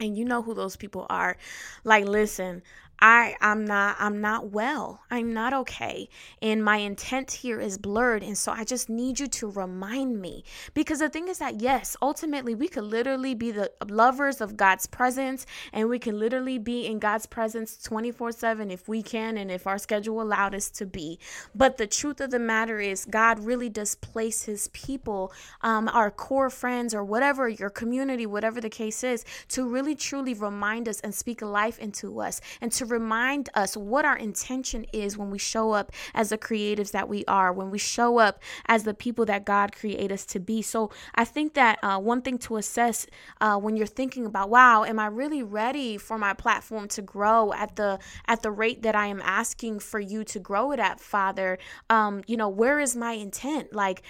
And 0.00 0.18
you 0.18 0.24
know 0.24 0.42
who 0.42 0.54
those 0.54 0.74
people 0.74 1.06
are. 1.08 1.36
Like, 1.84 2.04
listen, 2.06 2.64
I 3.00 3.36
I'm 3.40 3.64
not 3.64 3.96
I'm 3.98 4.20
not 4.20 4.50
well. 4.50 5.00
I'm 5.10 5.32
not 5.32 5.52
okay. 5.52 6.08
And 6.40 6.64
my 6.64 6.78
intent 6.78 7.30
here 7.32 7.60
is 7.60 7.78
blurred. 7.78 8.22
And 8.22 8.36
so 8.38 8.52
I 8.52 8.64
just 8.64 8.88
need 8.88 9.20
you 9.20 9.26
to 9.26 9.50
remind 9.50 10.20
me. 10.20 10.44
Because 10.72 11.00
the 11.00 11.08
thing 11.08 11.28
is 11.28 11.38
that 11.38 11.60
yes, 11.60 11.96
ultimately 12.00 12.54
we 12.54 12.68
could 12.68 12.84
literally 12.84 13.34
be 13.34 13.50
the 13.50 13.70
lovers 13.86 14.40
of 14.40 14.56
God's 14.56 14.86
presence 14.86 15.46
and 15.72 15.88
we 15.88 15.98
can 15.98 16.18
literally 16.18 16.58
be 16.58 16.86
in 16.86 16.98
God's 16.98 17.26
presence 17.26 17.76
24/7 17.76 18.70
if 18.70 18.88
we 18.88 19.02
can 19.02 19.36
and 19.36 19.50
if 19.50 19.66
our 19.66 19.78
schedule 19.78 20.22
allowed 20.22 20.54
us 20.54 20.70
to 20.70 20.86
be. 20.86 21.18
But 21.54 21.76
the 21.76 21.86
truth 21.86 22.20
of 22.20 22.30
the 22.30 22.38
matter 22.38 22.80
is 22.80 23.04
God 23.04 23.38
really 23.40 23.68
does 23.68 23.94
place 23.94 24.44
his 24.44 24.68
people, 24.68 25.32
um, 25.62 25.88
our 25.88 26.10
core 26.10 26.50
friends 26.50 26.94
or 26.94 27.04
whatever 27.04 27.48
your 27.48 27.70
community, 27.70 28.26
whatever 28.26 28.60
the 28.60 28.70
case 28.70 29.04
is, 29.04 29.24
to 29.48 29.68
really 29.68 29.94
truly 29.94 30.34
remind 30.34 30.88
us 30.88 31.00
and 31.00 31.14
speak 31.14 31.42
life 31.42 31.78
into 31.78 32.20
us 32.20 32.40
and 32.60 32.72
to 32.72 32.83
remind 32.84 33.48
us 33.54 33.76
what 33.76 34.04
our 34.04 34.16
intention 34.16 34.86
is 34.92 35.16
when 35.16 35.30
we 35.30 35.38
show 35.38 35.72
up 35.72 35.92
as 36.14 36.30
the 36.30 36.38
creatives 36.38 36.92
that 36.92 37.08
we 37.08 37.24
are, 37.26 37.52
when 37.52 37.70
we 37.70 37.78
show 37.78 38.18
up 38.18 38.42
as 38.66 38.84
the 38.84 38.94
people 38.94 39.24
that 39.26 39.44
God 39.44 39.74
created 39.74 40.12
us 40.12 40.24
to 40.26 40.40
be. 40.40 40.62
So 40.62 40.90
I 41.14 41.24
think 41.24 41.54
that 41.54 41.78
uh, 41.82 41.98
one 41.98 42.22
thing 42.22 42.38
to 42.38 42.56
assess 42.56 43.06
uh, 43.40 43.58
when 43.58 43.76
you're 43.76 43.86
thinking 43.86 44.26
about, 44.26 44.50
wow, 44.50 44.84
am 44.84 44.98
I 44.98 45.06
really 45.06 45.42
ready 45.42 45.96
for 45.98 46.18
my 46.18 46.34
platform 46.34 46.88
to 46.88 47.02
grow 47.02 47.52
at 47.52 47.76
the 47.76 47.98
at 48.26 48.42
the 48.42 48.50
rate 48.50 48.82
that 48.82 48.94
I 48.94 49.06
am 49.06 49.20
asking 49.22 49.80
for 49.80 50.00
you 50.00 50.24
to 50.24 50.38
grow 50.38 50.72
it 50.72 50.80
at, 50.80 51.00
Father? 51.00 51.58
Um, 51.90 52.22
you 52.26 52.36
know, 52.36 52.48
where 52.48 52.80
is 52.80 52.96
my 52.96 53.12
intent? 53.12 53.72
Like 53.72 54.02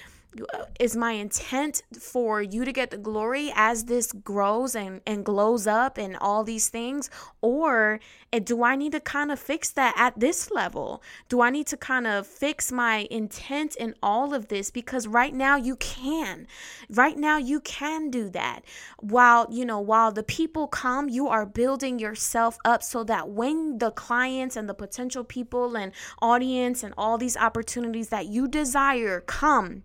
is 0.80 0.96
my 0.96 1.12
intent 1.12 1.82
for 1.98 2.42
you 2.42 2.64
to 2.64 2.72
get 2.72 2.90
the 2.90 2.96
glory 2.96 3.52
as 3.54 3.84
this 3.84 4.12
grows 4.12 4.74
and, 4.74 5.00
and 5.06 5.24
glows 5.24 5.66
up 5.66 5.98
and 5.98 6.16
all 6.20 6.44
these 6.44 6.68
things? 6.68 7.10
Or 7.40 8.00
eh, 8.32 8.40
do 8.40 8.62
I 8.62 8.76
need 8.76 8.92
to 8.92 9.00
kind 9.00 9.30
of 9.30 9.38
fix 9.38 9.70
that 9.70 9.94
at 9.96 10.18
this 10.18 10.50
level? 10.50 11.02
Do 11.28 11.40
I 11.40 11.50
need 11.50 11.66
to 11.68 11.76
kind 11.76 12.06
of 12.06 12.26
fix 12.26 12.72
my 12.72 13.06
intent 13.10 13.76
in 13.76 13.94
all 14.02 14.34
of 14.34 14.48
this? 14.48 14.70
Because 14.70 15.06
right 15.06 15.34
now 15.34 15.56
you 15.56 15.76
can. 15.76 16.46
Right 16.90 17.16
now 17.16 17.38
you 17.38 17.60
can 17.60 18.10
do 18.10 18.28
that. 18.30 18.62
While, 19.00 19.46
you 19.50 19.64
know, 19.64 19.80
while 19.80 20.12
the 20.12 20.22
people 20.22 20.66
come, 20.66 21.08
you 21.08 21.28
are 21.28 21.46
building 21.46 21.98
yourself 21.98 22.58
up 22.64 22.82
so 22.82 23.04
that 23.04 23.28
when 23.28 23.78
the 23.78 23.90
clients 23.90 24.56
and 24.56 24.68
the 24.68 24.74
potential 24.74 25.24
people 25.24 25.76
and 25.76 25.92
audience 26.20 26.82
and 26.82 26.94
all 26.98 27.18
these 27.18 27.36
opportunities 27.36 28.08
that 28.08 28.26
you 28.26 28.48
desire 28.48 29.20
come, 29.20 29.84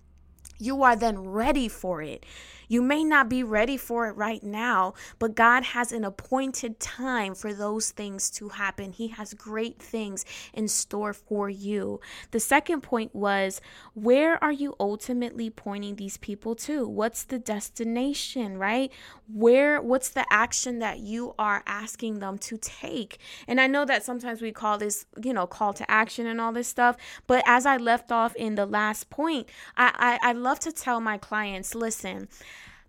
you 0.59 0.83
are 0.83 0.95
then 0.95 1.19
ready 1.19 1.67
for 1.67 2.01
it. 2.01 2.25
You 2.69 2.83
may 2.83 3.03
not 3.03 3.29
be 3.29 3.43
ready 3.43 3.77
for 3.77 4.07
it 4.07 4.15
right 4.15 4.43
now, 4.43 4.93
but 5.17 5.33
God 5.33 5.63
has 5.63 5.91
an 5.91 6.03
appointed 6.03 6.79
time 6.79 7.33
for 7.33 7.51
those 7.51 7.89
things 7.89 8.29
to 8.31 8.49
happen. 8.49 8.93
He 8.93 9.07
has 9.07 9.33
great 9.33 9.81
things 9.81 10.23
in 10.53 10.67
store 10.67 11.13
for 11.13 11.49
you. 11.49 11.99
The 12.29 12.39
second 12.39 12.81
point 12.81 13.15
was 13.15 13.59
where 13.95 14.41
are 14.43 14.51
you 14.51 14.75
ultimately 14.79 15.49
pointing 15.49 15.95
these 15.95 16.17
people 16.17 16.53
to? 16.55 16.87
What's 16.87 17.23
the 17.23 17.39
destination, 17.39 18.59
right? 18.59 18.91
Where 19.27 19.81
what's 19.81 20.09
the 20.09 20.25
action 20.31 20.77
that 20.79 20.99
you 20.99 21.33
are 21.39 21.63
asking 21.65 22.19
them 22.19 22.37
to 22.37 22.57
take? 22.57 23.17
And 23.47 23.59
I 23.59 23.65
know 23.65 23.83
that 23.85 24.03
sometimes 24.03 24.43
we 24.43 24.51
call 24.51 24.77
this, 24.77 25.07
you 25.21 25.33
know, 25.33 25.47
call 25.47 25.73
to 25.73 25.89
action 25.89 26.27
and 26.27 26.39
all 26.39 26.51
this 26.51 26.67
stuff, 26.67 26.97
but 27.25 27.43
as 27.47 27.65
I 27.65 27.77
left 27.77 28.11
off 28.11 28.35
in 28.35 28.53
the 28.53 28.67
last 28.67 29.09
point, 29.09 29.49
I 29.75 30.19
I, 30.21 30.29
I 30.29 30.33
love 30.33 30.59
to 30.59 30.71
tell 30.71 31.01
my 31.01 31.17
clients, 31.17 31.73
listen, 31.73 32.27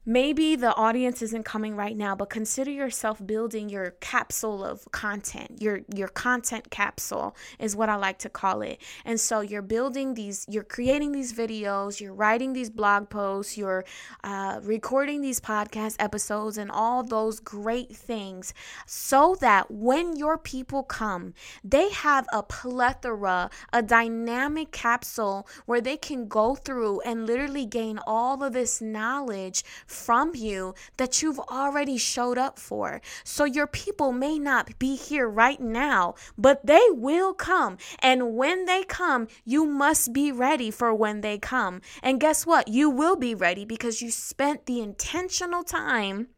maybe 0.07 0.57
the 0.57 0.75
audience 0.77 1.21
isn't 1.21 1.45
coming 1.45 1.77
right 1.77 1.97
now 1.97 2.15
but 2.15 2.31
consider 2.31 2.71
yourself 2.71 3.25
building 3.27 3.69
your 3.69 3.91
capsule 4.01 4.65
of 4.65 4.91
content. 4.91 5.61
Your 5.61 5.81
your 5.95 6.09
content 6.09 6.71
capsule 6.71 7.37
is 7.59 7.77
what 7.77 7.89
i 7.89 7.97
like 7.97 8.19
to 8.19 8.29
call 8.29 8.63
it. 8.63 8.81
And 9.05 9.21
so 9.21 9.41
you're 9.41 9.63
building 9.63 10.15
these 10.15 10.47
you're 10.49 10.65
creating 10.65 11.13
these 11.13 11.33
videos 11.33 12.01
you're 12.01 12.15
writing 12.15 12.53
these 12.53 12.71
blog 12.71 13.11
posts 13.11 13.59
you're 13.59 13.85
uh, 14.25 14.61
recording 14.63 15.21
these 15.21 15.41
podcast 15.41 15.97
episodes 15.99 16.57
and 16.57 16.71
all 16.71 17.03
those 17.03 17.41
great 17.41 17.95
things 17.95 18.55
so 18.87 19.37
that 19.41 19.71
when 19.71 20.17
your 20.17 20.39
people 20.39 20.83
come 20.83 21.35
they 21.63 21.91
have 21.91 22.27
a 22.33 22.43
plethora 22.43 23.51
a 23.73 23.83
dynamic 23.83 24.73
capsule 24.73 25.47
where 25.67 25.81
they 25.81 25.97
can 25.97 26.27
go 26.27 26.55
through 26.55 27.01
and 27.01 27.27
literally 27.27 27.67
gain 27.67 27.99
all 28.07 28.43
of 28.43 28.53
this 28.53 28.81
knowledge 28.81 29.65
from 29.91 30.35
you 30.35 30.75
that 30.97 31.23
you've 31.23 31.41
already 31.41 31.99
showed 31.99 32.39
up 32.39 32.59
for. 32.59 33.01
So 33.25 33.45
your 33.45 33.67
people 33.67 34.13
may 34.13 34.39
not 34.39 34.79
be 34.79 34.97
here 34.97 35.29
right 35.29 35.61
now, 35.61 36.15
but 36.39 36.65
they 36.67 36.87
will 36.91 37.35
come. 37.35 37.79
And 37.99 38.37
when 38.37 38.67
they 38.67 38.85
come, 38.85 39.29
you 39.45 39.67
must 39.67 40.13
be 40.13 40.33
ready 40.33 40.71
for 40.71 40.95
when 40.95 41.21
they 41.21 41.39
come. 41.39 41.81
And 42.03 42.21
guess 42.21 42.47
what? 42.47 42.69
You 42.69 42.89
will 42.91 43.17
be 43.17 43.35
ready 43.35 43.65
because 43.65 44.01
you 44.01 44.11
spent 44.11 44.67
the 44.67 44.81
intentional 44.81 45.63
time 45.65 46.29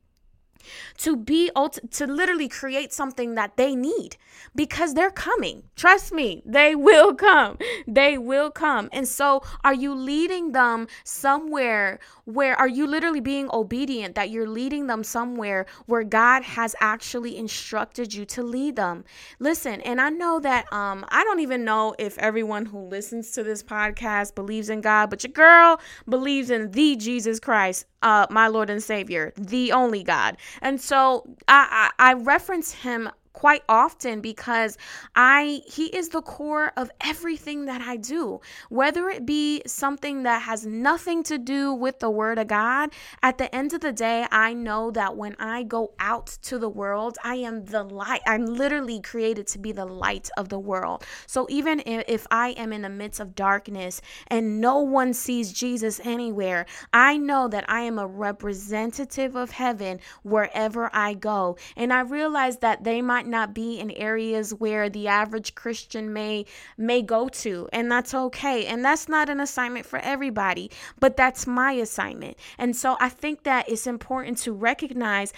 to 0.99 1.16
be 1.16 1.50
to 1.90 2.07
literally 2.07 2.49
create 2.49 2.92
something 2.92 3.35
that 3.35 3.57
they 3.57 3.75
need 3.75 4.16
because 4.54 4.95
they're 4.95 5.11
coming. 5.11 5.64
Trust 5.76 6.12
me 6.12 6.42
they 6.45 6.75
will 6.75 7.14
come. 7.14 7.59
They 7.87 8.19
will 8.19 8.50
come. 8.50 8.88
And 8.92 9.07
so 9.07 9.42
are 9.64 9.75
you 9.75 9.95
leading 9.95 10.52
them 10.52 10.88
somewhere 11.04 11.99
where 12.25 12.57
are 12.57 12.69
you 12.69 12.87
literally 12.87 13.21
being 13.21 13.49
obedient 13.52 14.14
that 14.14 14.31
you're 14.31 14.49
leading 14.49 14.87
them 14.87 15.02
somewhere 15.02 15.66
where 15.87 16.04
God 16.04 16.42
has 16.42 16.75
actually 16.81 17.37
instructed 17.37 18.14
you 18.14 18.25
to 18.26 18.42
lead 18.42 18.76
them? 18.76 19.04
Listen 19.38 19.81
and 19.83 20.00
I 20.00 20.11
know 20.11 20.40
that 20.40 20.73
um 20.73 21.04
I 21.09 21.25
don't 21.25 21.40
even 21.40 21.64
know 21.64 21.95
if 21.99 22.19
everyone 22.19 22.66
who 22.66 22.87
listens 22.87 23.31
to 23.33 23.42
this 23.42 23.62
podcast 23.62 24.35
believes 24.35 24.69
in 24.69 24.81
God 24.81 25.11
but 25.11 25.25
your 25.25 25.33
girl 25.33 25.81
believes 26.09 26.50
in 26.50 26.71
the 26.71 26.97
Jesus 26.97 27.40
Christ 27.40 27.87
uh 28.02 28.26
my 28.31 28.49
Lord 28.49 28.71
and 28.71 28.83
Savior 28.83 29.33
the 29.37 29.73
only 29.73 30.02
God 30.02 30.37
and 30.61 30.80
so 30.80 31.25
I, 31.49 31.90
I, 31.99 32.11
I 32.11 32.12
reference 32.14 32.73
him 32.73 33.11
quite 33.32 33.62
often 33.68 34.20
because 34.20 34.76
I 35.14 35.62
he 35.66 35.86
is 35.86 36.10
the 36.10 36.22
core 36.22 36.72
of 36.76 36.90
everything 37.00 37.66
that 37.66 37.80
I 37.80 37.96
do. 37.96 38.40
Whether 38.68 39.08
it 39.08 39.26
be 39.26 39.62
something 39.66 40.22
that 40.24 40.42
has 40.42 40.66
nothing 40.66 41.22
to 41.24 41.38
do 41.38 41.72
with 41.72 42.00
the 42.00 42.10
word 42.10 42.38
of 42.38 42.48
God, 42.48 42.90
at 43.22 43.38
the 43.38 43.54
end 43.54 43.72
of 43.72 43.80
the 43.80 43.92
day, 43.92 44.26
I 44.30 44.52
know 44.52 44.90
that 44.92 45.16
when 45.16 45.36
I 45.38 45.62
go 45.62 45.92
out 45.98 46.26
to 46.42 46.58
the 46.58 46.68
world, 46.68 47.18
I 47.24 47.36
am 47.36 47.64
the 47.64 47.82
light. 47.82 48.20
I'm 48.26 48.46
literally 48.46 49.00
created 49.00 49.46
to 49.48 49.58
be 49.58 49.72
the 49.72 49.84
light 49.84 50.28
of 50.36 50.48
the 50.48 50.58
world. 50.58 51.04
So 51.26 51.46
even 51.50 51.82
if 51.86 52.26
I 52.30 52.50
am 52.50 52.72
in 52.72 52.82
the 52.82 52.88
midst 52.88 53.20
of 53.20 53.34
darkness 53.34 54.00
and 54.28 54.60
no 54.60 54.78
one 54.78 55.12
sees 55.14 55.52
Jesus 55.52 56.00
anywhere, 56.04 56.66
I 56.92 57.16
know 57.16 57.48
that 57.48 57.64
I 57.68 57.80
am 57.82 57.98
a 57.98 58.06
representative 58.06 59.36
of 59.36 59.52
heaven 59.52 60.00
wherever 60.22 60.90
I 60.92 61.14
go. 61.14 61.56
And 61.76 61.92
I 61.92 62.00
realize 62.00 62.58
that 62.58 62.84
they 62.84 63.02
might 63.02 63.22
not 63.26 63.55
be 63.55 63.79
in 63.79 63.91
areas 63.93 64.52
where 64.55 64.88
the 64.88 65.09
average 65.09 65.55
Christian 65.55 66.12
may 66.12 66.45
may 66.76 67.02
go 67.02 67.29
to 67.29 67.69
and 67.73 67.91
that's 67.91 68.14
okay. 68.14 68.67
And 68.67 68.85
that's 68.85 69.09
not 69.09 69.29
an 69.29 69.41
assignment 69.41 69.87
for 69.87 69.99
everybody 69.99 70.71
but 71.00 71.17
that's 71.17 71.47
my 71.47 71.73
assignment. 71.73 72.37
And 72.59 72.76
so 72.76 72.97
I 73.00 73.09
think 73.09 73.43
that 73.45 73.69
it's 73.69 73.87
important 73.87 74.38
to 74.38 74.52
recognize 74.52 75.33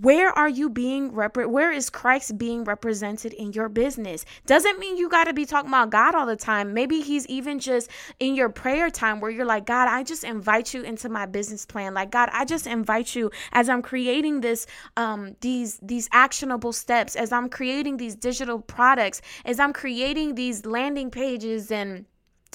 where 0.00 0.30
are 0.30 0.48
you 0.48 0.70
being 0.70 1.12
rep- 1.12 1.36
where 1.36 1.70
is 1.70 1.90
christ 1.90 2.38
being 2.38 2.64
represented 2.64 3.34
in 3.34 3.52
your 3.52 3.68
business? 3.68 4.24
Doesn't 4.46 4.78
mean 4.78 4.96
you 4.96 5.10
got 5.10 5.24
to 5.24 5.34
be 5.34 5.44
talking 5.44 5.68
about 5.68 5.90
god 5.90 6.14
all 6.14 6.24
the 6.24 6.34
time. 6.34 6.72
Maybe 6.72 7.02
he's 7.02 7.26
even 7.26 7.58
just 7.58 7.90
in 8.18 8.34
your 8.34 8.48
prayer 8.48 8.88
time 8.88 9.20
where 9.20 9.30
you're 9.30 9.44
like 9.44 9.66
god 9.66 9.88
i 9.88 10.02
just 10.02 10.24
invite 10.24 10.72
you 10.72 10.82
into 10.82 11.10
my 11.10 11.26
business 11.26 11.66
plan. 11.66 11.92
Like 11.92 12.10
god 12.10 12.30
i 12.32 12.46
just 12.46 12.66
invite 12.66 13.14
you 13.14 13.30
as 13.52 13.68
i'm 13.68 13.82
creating 13.82 14.40
this 14.40 14.66
um 14.96 15.36
these 15.42 15.78
these 15.82 16.08
actionable 16.12 16.72
steps 16.72 17.14
as 17.14 17.30
i'm 17.30 17.50
creating 17.50 17.98
these 17.98 18.14
digital 18.14 18.60
products 18.60 19.20
as 19.44 19.60
i'm 19.60 19.72
creating 19.72 20.34
these 20.34 20.64
landing 20.64 21.10
pages 21.10 21.70
and 21.70 22.06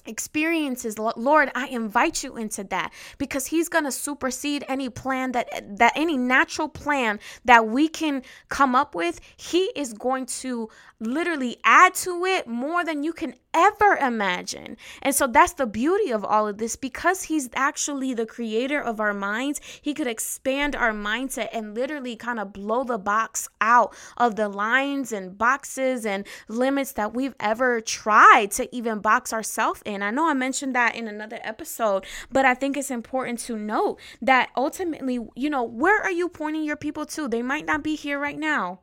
experiences 0.07 0.97
lord 0.97 1.51
i 1.55 1.67
invite 1.67 2.23
you 2.23 2.37
into 2.37 2.63
that 2.63 2.91
because 3.17 3.47
he's 3.47 3.69
going 3.69 3.83
to 3.83 3.91
supersede 3.91 4.63
any 4.67 4.89
plan 4.89 5.31
that 5.31 5.47
that 5.77 5.93
any 5.95 6.17
natural 6.17 6.69
plan 6.69 7.19
that 7.45 7.67
we 7.67 7.87
can 7.87 8.21
come 8.49 8.75
up 8.75 8.95
with. 8.95 9.19
He 9.35 9.71
is 9.75 9.93
going 9.93 10.25
to 10.41 10.69
literally 10.99 11.57
add 11.63 11.95
to 11.95 12.25
it 12.25 12.47
more 12.47 12.83
than 12.83 13.03
you 13.03 13.13
can 13.13 13.33
ever 13.57 13.95
imagine. 13.95 14.77
And 15.01 15.15
so 15.15 15.27
that's 15.27 15.53
the 15.53 15.65
beauty 15.65 16.11
of 16.11 16.23
all 16.23 16.47
of 16.47 16.57
this 16.57 16.75
because 16.75 17.23
he's 17.23 17.49
actually 17.55 18.13
the 18.13 18.25
creator 18.25 18.79
of 18.79 18.99
our 18.99 19.13
minds. 19.13 19.59
He 19.81 19.93
could 19.93 20.07
expand 20.07 20.75
our 20.75 20.91
mindset 20.91 21.49
and 21.51 21.73
literally 21.73 22.15
kind 22.15 22.39
of 22.39 22.53
blow 22.53 22.83
the 22.83 22.97
box 22.97 23.49
out 23.59 23.95
of 24.17 24.35
the 24.35 24.47
lines 24.47 25.11
and 25.11 25.37
boxes 25.37 26.05
and 26.05 26.25
limits 26.47 26.93
that 26.93 27.13
we've 27.13 27.35
ever 27.39 27.81
tried 27.81 28.51
to 28.51 28.73
even 28.75 28.99
box 28.99 29.33
ourselves 29.33 29.81
in. 29.85 30.03
I 30.03 30.11
know 30.11 30.29
I 30.29 30.33
mentioned 30.33 30.75
that 30.75 30.95
in 30.95 31.07
another 31.07 31.39
episode, 31.41 32.05
but 32.31 32.45
I 32.45 32.53
think 32.53 32.77
it's 32.77 32.91
important 32.91 33.39
to 33.39 33.57
note 33.57 33.99
that 34.21 34.49
ultimately, 34.55 35.19
you 35.35 35.49
know, 35.49 35.63
where 35.63 36.01
are 36.01 36.11
you 36.11 36.29
pointing 36.29 36.63
your 36.63 36.75
people 36.75 37.05
to? 37.07 37.27
They 37.27 37.41
might 37.41 37.65
not 37.65 37.83
be 37.83 37.95
here 37.95 38.19
right 38.19 38.37
now. 38.37 38.79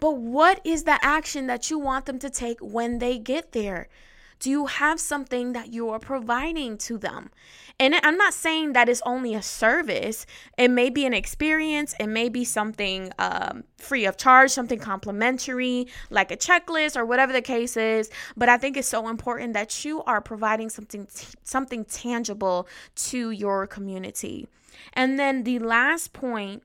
But 0.00 0.16
what 0.16 0.60
is 0.64 0.84
the 0.84 0.98
action 1.04 1.46
that 1.46 1.70
you 1.70 1.78
want 1.78 2.06
them 2.06 2.18
to 2.20 2.30
take 2.30 2.58
when 2.60 2.98
they 2.98 3.18
get 3.18 3.52
there? 3.52 3.88
Do 4.42 4.50
you 4.50 4.66
have 4.66 4.98
something 4.98 5.52
that 5.52 5.72
you 5.72 5.88
are 5.90 6.00
providing 6.00 6.76
to 6.78 6.98
them? 6.98 7.30
And 7.78 7.94
I'm 8.02 8.16
not 8.16 8.34
saying 8.34 8.72
that 8.72 8.88
it's 8.88 9.00
only 9.06 9.34
a 9.34 9.42
service. 9.42 10.26
It 10.58 10.68
may 10.68 10.90
be 10.90 11.06
an 11.06 11.14
experience. 11.14 11.94
It 12.00 12.08
may 12.08 12.28
be 12.28 12.44
something 12.44 13.12
um, 13.20 13.62
free 13.78 14.04
of 14.04 14.16
charge, 14.16 14.50
something 14.50 14.80
complimentary, 14.80 15.86
like 16.10 16.32
a 16.32 16.36
checklist 16.36 16.96
or 16.96 17.04
whatever 17.04 17.32
the 17.32 17.40
case 17.40 17.76
is. 17.76 18.10
But 18.36 18.48
I 18.48 18.56
think 18.56 18.76
it's 18.76 18.88
so 18.88 19.08
important 19.08 19.52
that 19.52 19.84
you 19.84 20.02
are 20.04 20.20
providing 20.20 20.70
something 20.70 21.06
t- 21.06 21.26
something 21.44 21.84
tangible 21.84 22.66
to 22.96 23.30
your 23.30 23.68
community. 23.68 24.48
And 24.92 25.20
then 25.20 25.44
the 25.44 25.60
last 25.60 26.12
point 26.12 26.64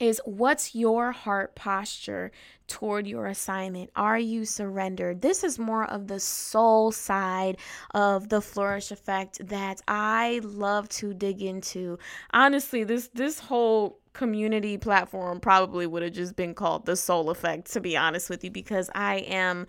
is 0.00 0.20
what's 0.24 0.74
your 0.74 1.12
heart 1.12 1.54
posture 1.54 2.32
toward 2.66 3.06
your 3.06 3.26
assignment? 3.26 3.90
Are 3.94 4.18
you 4.18 4.44
surrendered? 4.44 5.20
This 5.20 5.44
is 5.44 5.58
more 5.58 5.84
of 5.84 6.08
the 6.08 6.18
soul 6.18 6.90
side 6.90 7.58
of 7.94 8.30
the 8.30 8.40
flourish 8.40 8.90
effect 8.90 9.46
that 9.48 9.82
I 9.86 10.40
love 10.42 10.88
to 10.90 11.12
dig 11.12 11.42
into. 11.42 11.98
Honestly, 12.32 12.82
this 12.82 13.08
this 13.08 13.38
whole 13.38 14.00
community 14.12 14.78
platform 14.78 15.38
probably 15.38 15.86
would 15.86 16.02
have 16.02 16.12
just 16.12 16.34
been 16.34 16.54
called 16.54 16.86
the 16.86 16.96
soul 16.96 17.30
effect 17.30 17.70
to 17.72 17.80
be 17.80 17.96
honest 17.96 18.28
with 18.28 18.42
you 18.42 18.50
because 18.50 18.90
I 18.94 19.18
am 19.18 19.66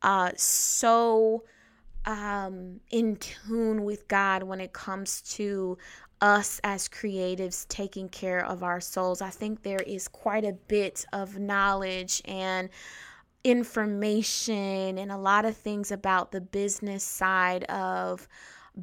uh 0.00 0.30
so 0.34 1.44
um 2.06 2.80
in 2.90 3.16
tune 3.16 3.84
with 3.84 4.08
God 4.08 4.44
when 4.44 4.60
it 4.60 4.72
comes 4.72 5.20
to 5.34 5.76
us 6.22 6.60
as 6.64 6.88
creatives 6.88 7.66
taking 7.68 8.08
care 8.08 8.42
of 8.44 8.62
our 8.62 8.80
souls. 8.80 9.20
I 9.20 9.30
think 9.30 9.62
there 9.62 9.82
is 9.86 10.08
quite 10.08 10.44
a 10.44 10.52
bit 10.52 11.04
of 11.12 11.38
knowledge 11.38 12.22
and 12.24 12.70
information 13.44 14.98
and 14.98 15.10
a 15.10 15.16
lot 15.16 15.44
of 15.44 15.56
things 15.56 15.90
about 15.90 16.30
the 16.30 16.40
business 16.40 17.02
side 17.02 17.64
of 17.64 18.28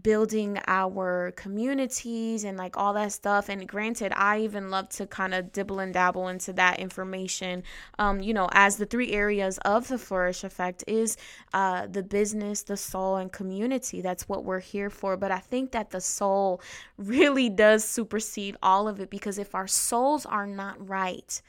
building 0.03 0.59
our 0.67 1.31
communities 1.35 2.43
and 2.43 2.57
like 2.57 2.77
all 2.77 2.93
that 2.93 3.11
stuff. 3.11 3.49
And 3.49 3.67
granted, 3.67 4.13
I 4.15 4.39
even 4.41 4.69
love 4.69 4.89
to 4.89 5.07
kind 5.07 5.33
of 5.33 5.51
dibble 5.51 5.79
and 5.79 5.93
dabble 5.93 6.27
into 6.27 6.53
that 6.53 6.79
information. 6.79 7.63
Um, 7.97 8.19
you 8.19 8.33
know, 8.33 8.49
as 8.51 8.77
the 8.77 8.85
three 8.85 9.11
areas 9.11 9.57
of 9.59 9.87
the 9.87 9.97
flourish 9.97 10.43
effect 10.43 10.83
is 10.87 11.17
uh, 11.53 11.87
the 11.87 12.03
business, 12.03 12.61
the 12.63 12.77
soul, 12.77 13.17
and 13.17 13.31
community. 13.31 14.01
That's 14.01 14.29
what 14.29 14.45
we're 14.45 14.59
here 14.59 14.89
for. 14.89 15.17
But 15.17 15.31
I 15.31 15.39
think 15.39 15.71
that 15.71 15.89
the 15.89 16.01
soul 16.01 16.61
really 16.97 17.49
does 17.49 17.83
supersede 17.83 18.57
all 18.61 18.87
of 18.87 18.99
it 18.99 19.09
because 19.09 19.37
if 19.39 19.55
our 19.55 19.67
souls 19.67 20.25
are 20.25 20.47
not 20.47 20.87
right, 20.87 21.41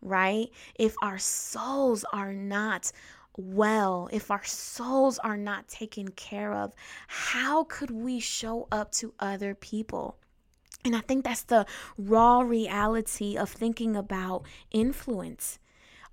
right? 0.00 0.48
If 0.76 0.94
our 1.02 1.18
souls 1.18 2.04
are 2.12 2.32
not 2.32 2.92
well, 3.36 4.08
if 4.12 4.30
our 4.30 4.44
souls 4.44 5.18
are 5.20 5.36
not 5.36 5.68
taken 5.68 6.08
care 6.08 6.52
of, 6.52 6.74
how 7.06 7.64
could 7.64 7.90
we 7.90 8.18
show 8.18 8.66
up 8.72 8.90
to 8.92 9.14
other 9.20 9.54
people? 9.54 10.16
And 10.84 10.96
I 10.96 11.00
think 11.00 11.24
that's 11.24 11.42
the 11.42 11.66
raw 11.96 12.40
reality 12.40 13.36
of 13.36 13.50
thinking 13.50 13.96
about 13.96 14.44
influence. 14.70 15.58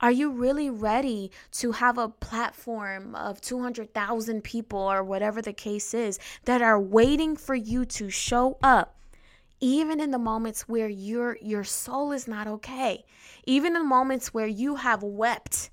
Are 0.01 0.12
you 0.12 0.29
really 0.29 0.69
ready 0.69 1.31
to 1.53 1.72
have 1.72 1.98
a 1.98 2.10
platform 2.10 3.15
of 3.15 3.39
200,000 3.39 4.43
people 4.43 4.79
or 4.79 5.03
whatever 5.03 5.41
the 5.41 5.53
case 5.53 5.93
is 5.93 6.19
that 6.43 6.62
are 6.62 6.79
waiting 6.79 7.38
for 7.38 7.55
you 7.55 7.86
to 7.86 8.10
show 8.10 8.57
up? 8.62 8.98
Even 9.62 10.01
in 10.01 10.12
the 10.12 10.19
moments 10.19 10.67
where 10.67 10.89
your 10.89 11.38
your 11.41 11.63
soul 11.63 12.12
is 12.12 12.27
not 12.27 12.45
okay, 12.45 13.05
even 13.45 13.67
in 13.67 13.84
the 13.84 13.88
moments 13.88 14.34
where 14.34 14.48
you 14.48 14.75
have 14.75 15.01
wept 15.01 15.69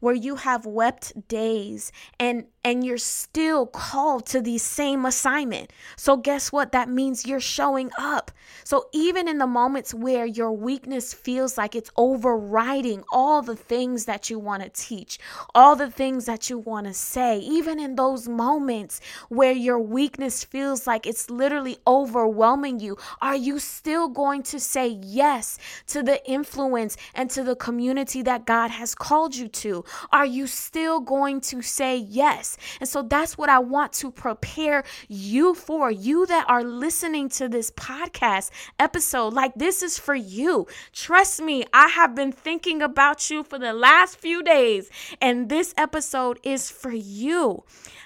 where 0.00 0.14
you 0.14 0.36
have 0.36 0.66
wept 0.66 1.28
days 1.28 1.92
and 2.18 2.46
and 2.64 2.84
you're 2.84 2.96
still 2.96 3.66
called 3.66 4.24
to 4.26 4.40
the 4.40 4.56
same 4.56 5.04
assignment. 5.04 5.70
So 5.96 6.16
guess 6.16 6.50
what? 6.50 6.72
That 6.72 6.88
means 6.88 7.26
you're 7.26 7.38
showing 7.38 7.90
up. 7.98 8.30
So 8.64 8.88
even 8.92 9.28
in 9.28 9.36
the 9.38 9.46
moments 9.46 9.92
where 9.92 10.24
your 10.24 10.50
weakness 10.50 11.12
feels 11.12 11.58
like 11.58 11.74
it's 11.74 11.90
overriding 11.96 13.04
all 13.12 13.42
the 13.42 13.56
things 13.56 14.06
that 14.06 14.30
you 14.30 14.38
want 14.38 14.62
to 14.62 14.70
teach, 14.70 15.18
all 15.54 15.76
the 15.76 15.90
things 15.90 16.24
that 16.24 16.48
you 16.48 16.58
want 16.58 16.86
to 16.86 16.94
say, 16.94 17.38
even 17.40 17.78
in 17.78 17.96
those 17.96 18.26
moments 18.26 19.00
where 19.28 19.52
your 19.52 19.78
weakness 19.78 20.42
feels 20.42 20.86
like 20.86 21.06
it's 21.06 21.28
literally 21.28 21.76
overwhelming 21.86 22.80
you, 22.80 22.96
are 23.20 23.36
you 23.36 23.58
still 23.58 24.08
going 24.08 24.42
to 24.44 24.58
say 24.58 24.88
yes 24.88 25.58
to 25.88 26.02
the 26.02 26.26
influence 26.28 26.96
and 27.14 27.28
to 27.30 27.42
the 27.42 27.56
community 27.56 28.22
that 28.22 28.46
God 28.46 28.70
has 28.70 28.94
called 28.94 29.36
you 29.36 29.48
to? 29.48 29.84
Are 30.10 30.26
you 30.26 30.46
still 30.46 31.00
going 31.00 31.42
to 31.42 31.60
say 31.60 31.98
yes? 31.98 32.53
And 32.80 32.88
so 32.88 33.02
that's 33.02 33.36
what 33.38 33.48
I 33.48 33.58
want 33.58 33.92
to 33.94 34.10
prepare 34.10 34.84
you 35.08 35.54
for. 35.54 35.90
You 35.90 36.26
that 36.26 36.46
are 36.48 36.64
listening 36.64 37.28
to 37.30 37.48
this 37.48 37.70
podcast 37.70 38.50
episode, 38.78 39.32
like 39.32 39.54
this 39.54 39.82
is 39.82 39.98
for 39.98 40.14
you. 40.14 40.66
Trust 40.92 41.42
me, 41.42 41.64
I 41.72 41.88
have 41.88 42.14
been 42.14 42.32
thinking 42.32 42.82
about 42.82 43.30
you 43.30 43.42
for 43.42 43.58
the 43.58 43.72
last 43.72 44.18
few 44.18 44.42
days, 44.42 44.90
and 45.20 45.48
this 45.48 45.74
episode 45.76 46.38
is 46.42 46.70
for 46.70 46.92
you. 46.92 47.64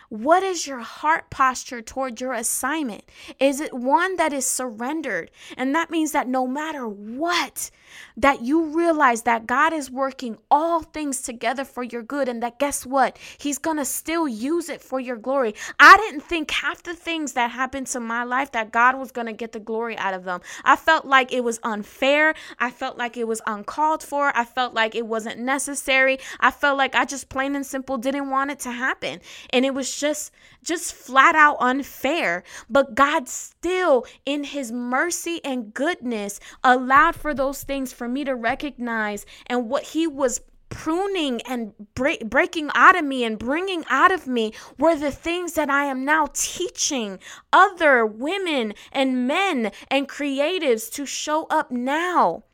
What 0.09 0.43
is 0.43 0.67
your 0.67 0.79
heart 0.79 1.29
posture 1.29 1.83
toward 1.83 2.21
your 2.21 2.33
assignment? 2.33 3.05
Is 3.39 3.61
it 3.61 3.75
one 3.75 4.17
that 4.17 4.33
is 4.33 4.47
surrendered? 4.47 5.31
And 5.57 5.75
that 5.75 5.91
means 5.91 6.13
that 6.13 6.27
no 6.27 6.47
matter 6.47 6.89
what, 6.89 7.71
that 8.17 8.43
you 8.43 8.65
realize 8.65 9.23
that 9.23 9.47
God 9.47 9.73
is 9.73 9.91
working 9.91 10.39
all 10.51 10.83
things 10.83 11.21
together 11.21 11.65
for 11.65 11.83
your 11.83 12.03
good 12.03 12.29
and 12.29 12.43
that 12.43 12.59
guess 12.59 12.87
what? 12.87 13.19
He's 13.39 13.59
going 13.59 13.77
to 13.77 13.85
still 13.85 14.27
use 14.27 14.69
it 14.69 14.81
for 14.81 14.99
your 14.99 15.17
glory. 15.17 15.55
I 15.79 15.97
didn't 15.99 16.21
think 16.21 16.51
half 16.51 16.83
the 16.83 16.95
things 16.95 17.35
that 17.35 17.51
happened 17.51 17.87
to 17.89 18.01
my 18.01 18.25
life 18.25 18.53
that 18.53 18.73
God 18.73 18.99
was 18.99 19.13
going 19.13 19.27
to 19.27 19.33
get 19.35 19.53
the 19.53 19.61
glory 19.61 19.97
out 19.99 20.15
of 20.15 20.25
them. 20.25 20.41
I 20.65 20.77
felt 20.77 21.05
like 21.05 21.33
it 21.33 21.45
was 21.45 21.61
unfair. 21.63 22.35
I 22.59 22.71
felt 22.71 22.97
like 22.97 23.17
it 23.17 23.29
was 23.29 23.43
uncalled 23.47 24.03
for. 24.03 24.33
I 24.35 24.45
felt 24.45 24.73
like 24.73 24.95
it 24.95 25.07
wasn't 25.07 25.41
necessary. 25.41 26.19
I 26.41 26.51
felt 26.51 26.79
like 26.79 26.95
I 26.95 27.05
just 27.05 27.29
plain 27.29 27.55
and 27.55 27.67
simple 27.67 27.99
didn't 27.99 28.31
want 28.31 28.51
it 28.51 28.59
to 28.61 28.73
happen. 28.73 29.21
And 29.51 29.65
it 29.65 29.75
was 29.75 29.98
just 29.99 30.33
just 30.63 30.93
flat 30.93 31.35
out 31.35 31.57
unfair. 31.61 32.45
But 32.69 32.95
God 32.95 33.29
still 33.29 34.07
in 34.25 34.45
his 34.45 34.73
mercy 34.73 35.41
and 35.45 35.73
goodness 35.73 36.41
allowed 36.63 37.17
for 37.17 37.35
those 37.35 37.63
things 37.63 37.93
for 37.93 38.09
me 38.09 38.25
to 38.25 38.35
recognize 38.35 39.27
and 39.47 39.69
what 39.69 39.85
he 39.85 40.07
was 40.07 40.41
pruning 40.69 41.41
and 41.43 41.73
break, 41.95 42.29
breaking 42.29 42.71
out 42.75 42.97
of 42.97 43.05
me 43.05 43.25
and 43.25 43.39
bringing 43.39 43.85
out 43.89 44.13
of 44.13 44.27
me 44.27 44.53
were 44.79 44.97
the 44.97 45.11
things 45.11 45.55
that 45.55 45.71
I 45.71 45.85
am 45.85 46.05
now 46.05 46.29
teaching 46.33 47.19
other 47.53 48.05
women 48.05 48.75
and 48.93 49.27
men 49.27 49.73
and 49.91 50.09
creatives 50.09 50.93
to 50.93 51.07
show 51.07 51.47
up 51.51 51.71
now. 51.71 52.45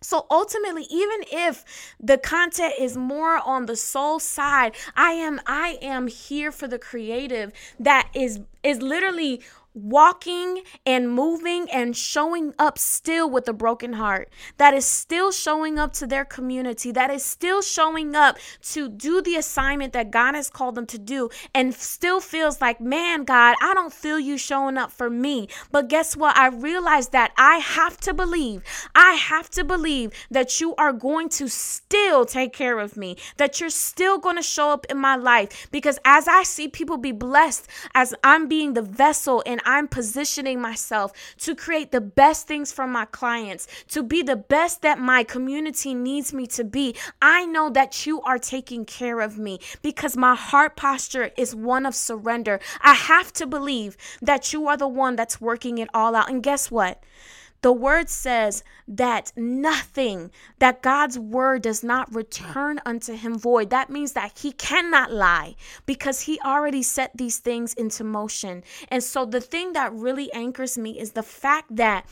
So 0.00 0.26
ultimately, 0.30 0.86
even 0.90 1.24
if 1.32 1.64
the 1.98 2.18
content 2.18 2.74
is 2.78 2.96
more 2.96 3.38
on 3.38 3.66
the 3.66 3.76
soul 3.76 4.20
side, 4.20 4.76
I 4.96 5.12
am 5.12 5.40
I 5.46 5.78
am 5.82 6.06
here 6.06 6.52
for 6.52 6.68
the 6.68 6.78
creative 6.78 7.52
that 7.80 8.08
is 8.14 8.40
is 8.62 8.80
literally 8.80 9.42
walking 9.82 10.62
and 10.84 11.10
moving 11.10 11.68
and 11.70 11.96
showing 11.96 12.54
up 12.58 12.78
still 12.78 13.30
with 13.30 13.48
a 13.48 13.52
broken 13.52 13.94
heart, 13.94 14.30
that 14.56 14.74
is 14.74 14.84
still 14.84 15.30
showing 15.30 15.78
up 15.78 15.92
to 15.94 16.06
their 16.06 16.24
community, 16.24 16.90
that 16.92 17.10
is 17.10 17.24
still 17.24 17.62
showing 17.62 18.14
up 18.14 18.38
to 18.62 18.88
do 18.88 19.22
the 19.22 19.36
assignment 19.36 19.92
that 19.92 20.10
God 20.10 20.34
has 20.34 20.50
called 20.50 20.74
them 20.74 20.86
to 20.86 20.98
do, 20.98 21.28
and 21.54 21.74
still 21.74 22.20
feels 22.20 22.60
like, 22.60 22.80
man, 22.80 23.24
God, 23.24 23.56
I 23.62 23.74
don't 23.74 23.92
feel 23.92 24.18
you 24.18 24.38
showing 24.38 24.78
up 24.78 24.90
for 24.90 25.08
me. 25.10 25.48
But 25.70 25.88
guess 25.88 26.16
what? 26.16 26.36
I 26.36 26.48
realize 26.48 27.08
that 27.08 27.32
I 27.38 27.58
have 27.58 27.98
to 27.98 28.14
believe, 28.14 28.62
I 28.94 29.12
have 29.12 29.50
to 29.50 29.64
believe 29.64 30.12
that 30.30 30.60
you 30.60 30.74
are 30.76 30.92
going 30.92 31.28
to 31.30 31.48
still 31.48 32.24
take 32.24 32.52
care 32.52 32.78
of 32.78 32.96
me, 32.96 33.16
that 33.36 33.60
you're 33.60 33.70
still 33.70 34.18
going 34.18 34.36
to 34.36 34.42
show 34.42 34.70
up 34.70 34.86
in 34.90 34.98
my 34.98 35.16
life. 35.16 35.68
Because 35.70 35.98
as 36.04 36.28
I 36.28 36.42
see 36.42 36.68
people 36.68 36.96
be 36.96 37.12
blessed, 37.12 37.68
as 37.94 38.14
I'm 38.24 38.48
being 38.48 38.74
the 38.74 38.82
vessel 38.82 39.42
and 39.46 39.60
I'm 39.68 39.86
positioning 39.86 40.62
myself 40.62 41.12
to 41.40 41.54
create 41.54 41.92
the 41.92 42.00
best 42.00 42.46
things 42.46 42.72
for 42.72 42.86
my 42.86 43.04
clients, 43.04 43.68
to 43.88 44.02
be 44.02 44.22
the 44.22 44.34
best 44.34 44.80
that 44.80 44.98
my 44.98 45.24
community 45.24 45.92
needs 45.92 46.32
me 46.32 46.46
to 46.46 46.64
be. 46.64 46.96
I 47.20 47.44
know 47.44 47.68
that 47.68 48.06
you 48.06 48.22
are 48.22 48.38
taking 48.38 48.86
care 48.86 49.20
of 49.20 49.36
me 49.38 49.60
because 49.82 50.16
my 50.16 50.34
heart 50.34 50.74
posture 50.74 51.32
is 51.36 51.54
one 51.54 51.84
of 51.84 51.94
surrender. 51.94 52.60
I 52.80 52.94
have 52.94 53.30
to 53.34 53.46
believe 53.46 53.98
that 54.22 54.54
you 54.54 54.66
are 54.68 54.78
the 54.78 54.88
one 54.88 55.16
that's 55.16 55.38
working 55.38 55.76
it 55.76 55.90
all 55.92 56.16
out. 56.16 56.30
And 56.30 56.42
guess 56.42 56.70
what? 56.70 57.02
The 57.60 57.72
word 57.72 58.08
says 58.08 58.62
that 58.86 59.32
nothing, 59.36 60.30
that 60.60 60.82
God's 60.82 61.18
word 61.18 61.62
does 61.62 61.82
not 61.82 62.14
return 62.14 62.80
unto 62.86 63.14
him 63.14 63.38
void. 63.38 63.70
That 63.70 63.90
means 63.90 64.12
that 64.12 64.38
he 64.38 64.52
cannot 64.52 65.12
lie 65.12 65.56
because 65.84 66.22
he 66.22 66.38
already 66.44 66.82
set 66.82 67.16
these 67.16 67.38
things 67.38 67.74
into 67.74 68.04
motion. 68.04 68.62
And 68.88 69.02
so 69.02 69.24
the 69.24 69.40
thing 69.40 69.72
that 69.72 69.92
really 69.92 70.32
anchors 70.32 70.78
me 70.78 70.98
is 70.98 71.12
the 71.12 71.22
fact 71.22 71.74
that 71.76 72.06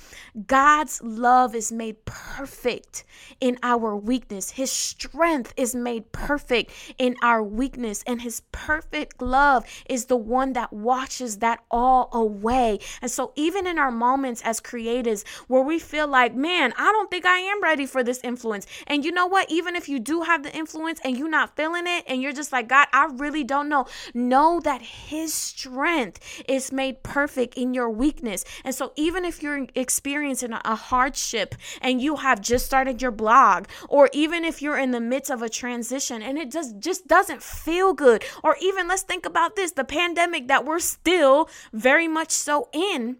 God's 0.47 1.01
love 1.03 1.55
is 1.55 1.71
made 1.71 2.05
perfect 2.05 3.05
in 3.41 3.59
our 3.63 3.97
weakness. 3.97 4.51
His 4.51 4.71
strength 4.71 5.55
is 5.57 5.75
made 5.75 6.11
perfect 6.13 6.73
in 6.99 7.17
our 7.23 7.43
weakness. 7.43 8.03
And 8.07 8.21
his 8.21 8.41
perfect 8.53 9.23
love 9.23 9.65
is 9.89 10.07
the 10.07 10.17
one 10.17 10.55
that 10.55 10.73
washes 10.73 11.39
that 11.39 11.63
all 11.71 12.11
away. 12.13 12.81
And 13.01 13.11
so 13.11 13.33
even 13.37 13.67
in 13.67 13.79
our 13.79 13.91
moments 13.93 14.43
as 14.43 14.61
creators, 14.61 15.25
where 15.49 15.63
we 15.63 15.79
feel 15.79 16.07
like, 16.07 16.35
man, 16.35 16.73
I 16.77 16.93
don't 16.93 17.11
think 17.11 17.25
I 17.25 17.39
am 17.39 17.63
ready 17.63 17.87
for 17.87 18.03
this 18.03 18.21
influence. 18.23 18.67
And 18.87 19.05
you 19.05 19.13
know 19.13 19.27
what? 19.27 19.51
Even 19.51 19.77
if 19.77 19.89
you 19.89 19.99
do 19.99 20.23
have 20.23 20.43
the 20.43 20.55
influence 20.55 21.01
and 21.05 21.17
you're 21.17 21.29
not 21.29 21.57
feeling 21.57 21.87
it 21.87 22.05
and 22.07 22.23
you're 22.23 22.33
just 22.33 22.53
like, 22.53 22.69
God, 22.69 22.89
I 22.93 23.07
really 23.15 23.45
don't 23.45 23.69
know, 23.69 23.87
know 24.15 24.61
that 24.61 24.83
His 24.83 25.33
strength 25.33 26.43
is 26.49 26.73
made 26.73 27.03
perfect 27.03 27.55
in 27.55 27.75
your 27.75 27.91
weakness. 27.91 28.45
And 28.65 28.75
so 28.75 28.93
even 28.97 29.25
if 29.25 29.43
you're 29.43 29.67
experiencing 29.75 30.53
a 30.53 30.75
hardship 30.75 31.55
and 31.81 32.01
you 32.01 32.17
have 32.17 32.41
just 32.41 32.67
started 32.67 33.03
your 33.03 33.11
blog, 33.11 33.67
or 33.89 34.09
even 34.13 34.45
if 34.45 34.63
you're 34.63 34.79
in 34.79 34.91
the 34.91 35.01
midst 35.01 35.31
of 35.31 35.43
a 35.43 35.49
transition 35.49 36.23
and 36.23 36.39
it 36.39 36.51
just, 36.51 36.79
just 36.79 37.07
doesn't 37.07 37.43
feel 37.43 37.93
good, 37.93 38.25
or 38.43 38.57
even 38.61 38.89
let's 38.89 39.03
think 39.03 39.27
about 39.27 39.57
this 39.57 39.73
the 39.73 39.85
pandemic 39.85 40.49
that 40.49 40.65
we're 40.65 40.79
still 40.79 41.49
very 41.73 42.09
much 42.09 42.31
so 42.31 42.69
in 42.73 43.17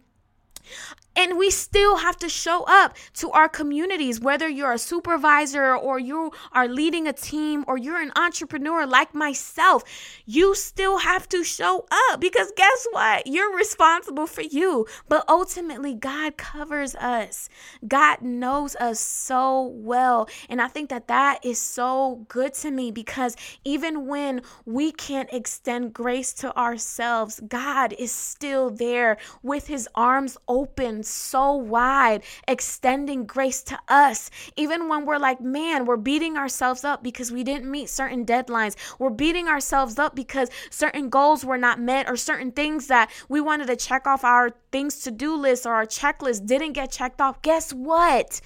and 1.17 1.35
we 1.35 1.49
still 1.49 1.97
have 1.97 2.15
to 2.17 2.29
show 2.29 2.63
up 2.67 2.95
to 3.15 3.31
our 3.31 3.49
communities, 3.49 4.21
whether 4.21 4.47
you're 4.47 4.73
a 4.73 4.77
supervisor 4.77 5.75
or 5.75 5.97
you 5.97 6.31
are 6.51 6.67
leading 6.67 7.07
a 7.07 7.13
team 7.13 7.65
or 7.67 7.75
you're 7.75 7.99
an 7.99 8.11
entrepreneur 8.15 8.85
like 8.85 9.15
myself. 9.15 9.83
You 10.25 10.53
still 10.53 10.99
have 10.99 11.27
to 11.29 11.43
show 11.43 11.87
up 11.91 12.21
because 12.21 12.51
guess 12.55 12.87
what? 12.91 13.25
You're 13.25 13.55
responsible 13.55 14.27
for 14.27 14.43
you. 14.43 14.85
But 15.09 15.25
ultimately, 15.27 15.95
God 15.95 16.37
covers 16.37 16.93
us, 16.95 17.49
God 17.87 18.21
knows 18.21 18.75
us 18.75 18.99
so 18.99 19.63
well. 19.63 20.29
And 20.49 20.61
I 20.61 20.67
think 20.67 20.89
that 20.89 21.07
that 21.07 21.43
is 21.43 21.59
so 21.59 22.25
good 22.27 22.53
to 22.55 22.69
me 22.69 22.91
because 22.91 23.35
even 23.63 24.05
when 24.05 24.41
we 24.65 24.91
can't 24.91 25.29
extend 25.33 25.93
grace 25.93 26.31
to 26.35 26.55
ourselves, 26.55 27.41
God 27.47 27.93
is 27.97 28.11
still 28.11 28.69
there 28.69 29.17
with 29.41 29.65
his 29.65 29.89
arms 29.95 30.37
open 30.47 31.03
so 31.07 31.53
wide, 31.53 32.23
extending 32.47 33.25
grace 33.25 33.63
to 33.63 33.79
us. 33.87 34.29
Even 34.55 34.87
when 34.87 35.05
we're 35.05 35.17
like, 35.17 35.41
man, 35.41 35.85
we're 35.85 35.97
beating 35.97 36.37
ourselves 36.37 36.83
up 36.83 37.03
because 37.03 37.31
we 37.31 37.43
didn't 37.43 37.69
meet 37.69 37.89
certain 37.89 38.25
deadlines. 38.25 38.75
We're 38.99 39.09
beating 39.09 39.47
ourselves 39.47 39.99
up 39.99 40.15
because 40.15 40.49
certain 40.69 41.09
goals 41.09 41.43
were 41.45 41.57
not 41.57 41.79
met 41.79 42.09
or 42.09 42.15
certain 42.15 42.51
things 42.51 42.87
that 42.87 43.11
we 43.29 43.41
wanted 43.41 43.67
to 43.67 43.75
check 43.75 44.07
off 44.07 44.23
our 44.23 44.51
things 44.71 45.01
to 45.01 45.11
do 45.11 45.35
list 45.35 45.65
or 45.65 45.73
our 45.73 45.85
checklist 45.85 46.45
didn't 46.45 46.73
get 46.73 46.91
checked 46.91 47.21
off. 47.21 47.41
Guess 47.41 47.73
what? 47.73 48.41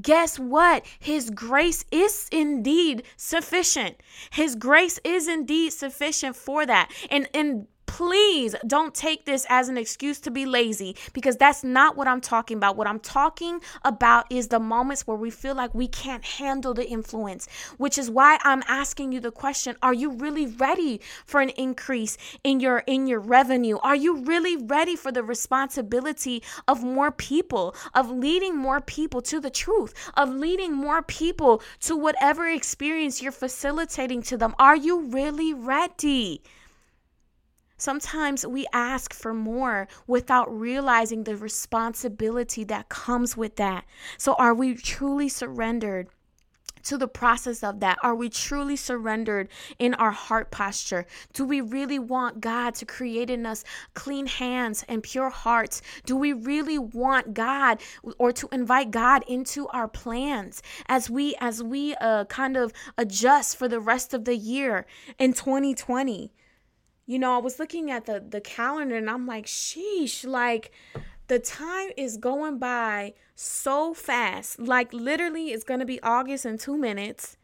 guess 0.00 0.38
what? 0.38 0.84
His 0.98 1.30
grace 1.30 1.84
is 1.90 2.28
indeed 2.32 3.02
sufficient. 3.16 3.96
His 4.30 4.54
grace 4.54 4.98
is 5.04 5.28
indeed 5.28 5.72
sufficient 5.72 6.36
for 6.36 6.64
that. 6.66 6.90
And 7.10 7.28
and 7.34 7.66
please 7.92 8.56
don't 8.66 8.94
take 8.94 9.26
this 9.26 9.44
as 9.50 9.68
an 9.68 9.76
excuse 9.76 10.18
to 10.18 10.30
be 10.30 10.46
lazy 10.46 10.96
because 11.12 11.36
that's 11.36 11.62
not 11.62 11.94
what 11.94 12.08
I'm 12.08 12.22
talking 12.22 12.56
about. 12.56 12.74
What 12.74 12.86
I'm 12.86 12.98
talking 12.98 13.60
about 13.84 14.24
is 14.32 14.48
the 14.48 14.58
moments 14.58 15.06
where 15.06 15.16
we 15.18 15.28
feel 15.28 15.54
like 15.54 15.74
we 15.74 15.88
can't 15.88 16.24
handle 16.24 16.72
the 16.72 16.88
influence, 16.88 17.46
which 17.76 17.98
is 17.98 18.08
why 18.08 18.38
I'm 18.44 18.62
asking 18.66 19.12
you 19.12 19.20
the 19.20 19.30
question, 19.30 19.76
are 19.82 19.92
you 19.92 20.10
really 20.10 20.46
ready 20.46 21.02
for 21.26 21.42
an 21.42 21.50
increase 21.50 22.16
in 22.42 22.60
your 22.60 22.78
in 22.86 23.06
your 23.06 23.20
revenue? 23.20 23.76
Are 23.82 23.94
you 23.94 24.16
really 24.22 24.56
ready 24.56 24.96
for 24.96 25.12
the 25.12 25.22
responsibility 25.22 26.42
of 26.66 26.82
more 26.82 27.10
people, 27.10 27.74
of 27.94 28.10
leading 28.10 28.56
more 28.56 28.80
people 28.80 29.20
to 29.20 29.38
the 29.38 29.50
truth, 29.50 29.92
of 30.16 30.30
leading 30.30 30.72
more 30.72 31.02
people 31.02 31.60
to 31.80 31.94
whatever 31.94 32.48
experience 32.48 33.20
you're 33.20 33.32
facilitating 33.32 34.22
to 34.22 34.38
them? 34.38 34.54
Are 34.58 34.76
you 34.76 35.00
really 35.08 35.52
ready? 35.52 36.42
Sometimes 37.82 38.46
we 38.46 38.64
ask 38.72 39.12
for 39.12 39.34
more 39.34 39.88
without 40.06 40.46
realizing 40.56 41.24
the 41.24 41.34
responsibility 41.34 42.62
that 42.62 42.88
comes 42.88 43.36
with 43.36 43.56
that. 43.56 43.86
So, 44.16 44.34
are 44.34 44.54
we 44.54 44.76
truly 44.76 45.28
surrendered? 45.28 46.06
to 46.84 46.96
the 46.96 47.08
process 47.08 47.62
of 47.62 47.80
that? 47.80 47.96
Are 48.02 48.14
we 48.14 48.28
truly 48.28 48.74
surrendered 48.76 49.48
in 49.78 49.94
our 49.94 50.10
heart 50.10 50.50
posture? 50.50 51.06
Do 51.32 51.44
we 51.44 51.60
really 51.60 51.98
want 51.98 52.40
God 52.40 52.74
to 52.76 52.86
create 52.86 53.30
in 53.30 53.46
us 53.46 53.62
clean 53.94 54.26
hands 54.26 54.84
and 54.88 55.00
pure 55.00 55.30
hearts? 55.30 55.80
Do 56.06 56.16
we 56.16 56.32
really 56.32 56.78
want 56.78 57.34
God 57.34 57.80
or 58.18 58.32
to 58.32 58.48
invite 58.50 58.90
God 58.90 59.22
into 59.28 59.68
our 59.68 59.86
plans 59.86 60.60
as 60.86 61.08
we 61.08 61.36
as 61.40 61.62
we 61.62 61.94
uh, 62.00 62.24
kind 62.24 62.56
of 62.56 62.72
adjust 62.98 63.56
for 63.56 63.68
the 63.68 63.80
rest 63.80 64.12
of 64.12 64.24
the 64.24 64.36
year 64.36 64.86
in 65.20 65.32
2020? 65.32 66.32
You 67.12 67.18
know, 67.18 67.34
I 67.34 67.38
was 67.38 67.58
looking 67.58 67.90
at 67.90 68.06
the 68.06 68.24
the 68.26 68.40
calendar 68.40 68.96
and 68.96 69.10
I'm 69.10 69.26
like, 69.26 69.44
sheesh, 69.44 70.26
like 70.26 70.72
the 71.28 71.38
time 71.38 71.90
is 71.98 72.16
going 72.16 72.58
by 72.58 73.12
so 73.34 73.92
fast. 73.92 74.58
Like 74.58 74.94
literally 74.94 75.48
it's 75.52 75.62
to 75.80 75.86
be 75.86 76.02
August 76.02 76.46
in 76.46 76.56
2 76.56 76.78
minutes 76.78 77.36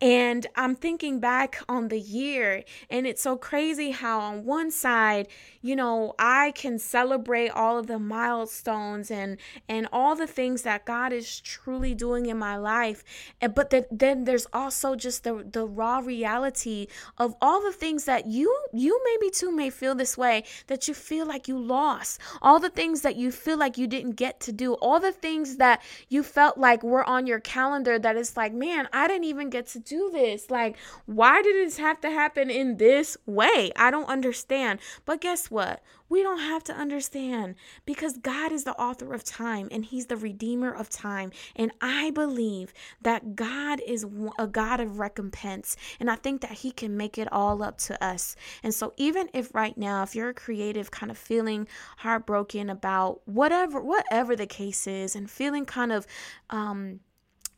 and 0.00 0.46
I'm 0.56 0.74
thinking 0.74 1.20
back 1.20 1.62
on 1.68 1.88
the 1.88 1.98
year, 2.00 2.64
and 2.90 3.06
it's 3.06 3.22
so 3.22 3.36
crazy 3.36 3.92
how, 3.92 4.20
on 4.20 4.44
one 4.44 4.70
side, 4.70 5.28
you 5.62 5.76
know, 5.76 6.14
I 6.18 6.52
can 6.52 6.78
celebrate 6.78 7.48
all 7.50 7.78
of 7.78 7.86
the 7.86 7.98
milestones 7.98 9.10
and 9.10 9.38
and 9.68 9.88
all 9.92 10.14
the 10.16 10.26
things 10.26 10.62
that 10.62 10.84
God 10.84 11.12
is 11.12 11.40
truly 11.40 11.94
doing 11.94 12.26
in 12.26 12.38
my 12.38 12.56
life, 12.56 13.04
and, 13.40 13.54
but 13.54 13.72
then 13.90 14.24
there's 14.24 14.46
also 14.52 14.94
just 14.96 15.24
the 15.24 15.46
the 15.50 15.66
raw 15.66 15.98
reality 15.98 16.86
of 17.18 17.34
all 17.40 17.62
the 17.62 17.72
things 17.72 18.04
that 18.04 18.26
you 18.26 18.54
you 18.72 19.00
maybe 19.04 19.30
too 19.30 19.52
may 19.54 19.70
feel 19.70 19.94
this 19.94 20.18
way 20.18 20.44
that 20.66 20.88
you 20.88 20.94
feel 20.94 21.26
like 21.26 21.48
you 21.48 21.58
lost, 21.58 22.20
all 22.42 22.58
the 22.58 22.70
things 22.70 23.02
that 23.02 23.16
you 23.16 23.30
feel 23.30 23.56
like 23.56 23.78
you 23.78 23.86
didn't 23.86 24.12
get 24.12 24.40
to 24.40 24.52
do, 24.52 24.74
all 24.74 25.00
the 25.00 25.12
things 25.12 25.56
that 25.56 25.82
you 26.08 26.22
felt 26.22 26.58
like 26.58 26.82
were 26.82 27.04
on 27.08 27.26
your 27.26 27.40
calendar 27.40 27.98
that 27.98 28.16
it's 28.16 28.36
like, 28.36 28.52
man, 28.52 28.88
I 28.92 29.08
didn't 29.08 29.24
even 29.24 29.50
get 29.50 29.66
to 29.68 29.80
do 29.84 30.10
this? 30.10 30.50
Like, 30.50 30.76
why 31.06 31.42
did 31.42 31.56
this 31.56 31.78
have 31.78 32.00
to 32.02 32.10
happen 32.10 32.50
in 32.50 32.76
this 32.76 33.16
way? 33.26 33.70
I 33.76 33.90
don't 33.90 34.08
understand. 34.08 34.80
But 35.04 35.20
guess 35.20 35.50
what? 35.50 35.82
We 36.08 36.22
don't 36.22 36.40
have 36.40 36.62
to 36.64 36.72
understand 36.72 37.54
because 37.86 38.18
God 38.18 38.52
is 38.52 38.64
the 38.64 38.78
author 38.78 39.14
of 39.14 39.24
time 39.24 39.68
and 39.70 39.84
He's 39.84 40.06
the 40.06 40.16
redeemer 40.16 40.72
of 40.72 40.88
time. 40.88 41.32
And 41.56 41.72
I 41.80 42.10
believe 42.10 42.72
that 43.02 43.34
God 43.34 43.80
is 43.86 44.06
a 44.38 44.46
God 44.46 44.80
of 44.80 44.98
recompense. 44.98 45.76
And 45.98 46.10
I 46.10 46.16
think 46.16 46.40
that 46.42 46.52
He 46.52 46.70
can 46.70 46.96
make 46.96 47.18
it 47.18 47.32
all 47.32 47.62
up 47.62 47.78
to 47.78 48.04
us. 48.04 48.36
And 48.62 48.74
so, 48.74 48.92
even 48.96 49.28
if 49.32 49.54
right 49.54 49.76
now, 49.76 50.02
if 50.02 50.14
you're 50.14 50.28
a 50.28 50.34
creative, 50.34 50.90
kind 50.90 51.10
of 51.10 51.18
feeling 51.18 51.66
heartbroken 51.98 52.70
about 52.70 53.20
whatever, 53.26 53.80
whatever 53.80 54.36
the 54.36 54.46
case 54.46 54.86
is, 54.86 55.16
and 55.16 55.30
feeling 55.30 55.64
kind 55.64 55.90
of, 55.90 56.06
um, 56.50 57.00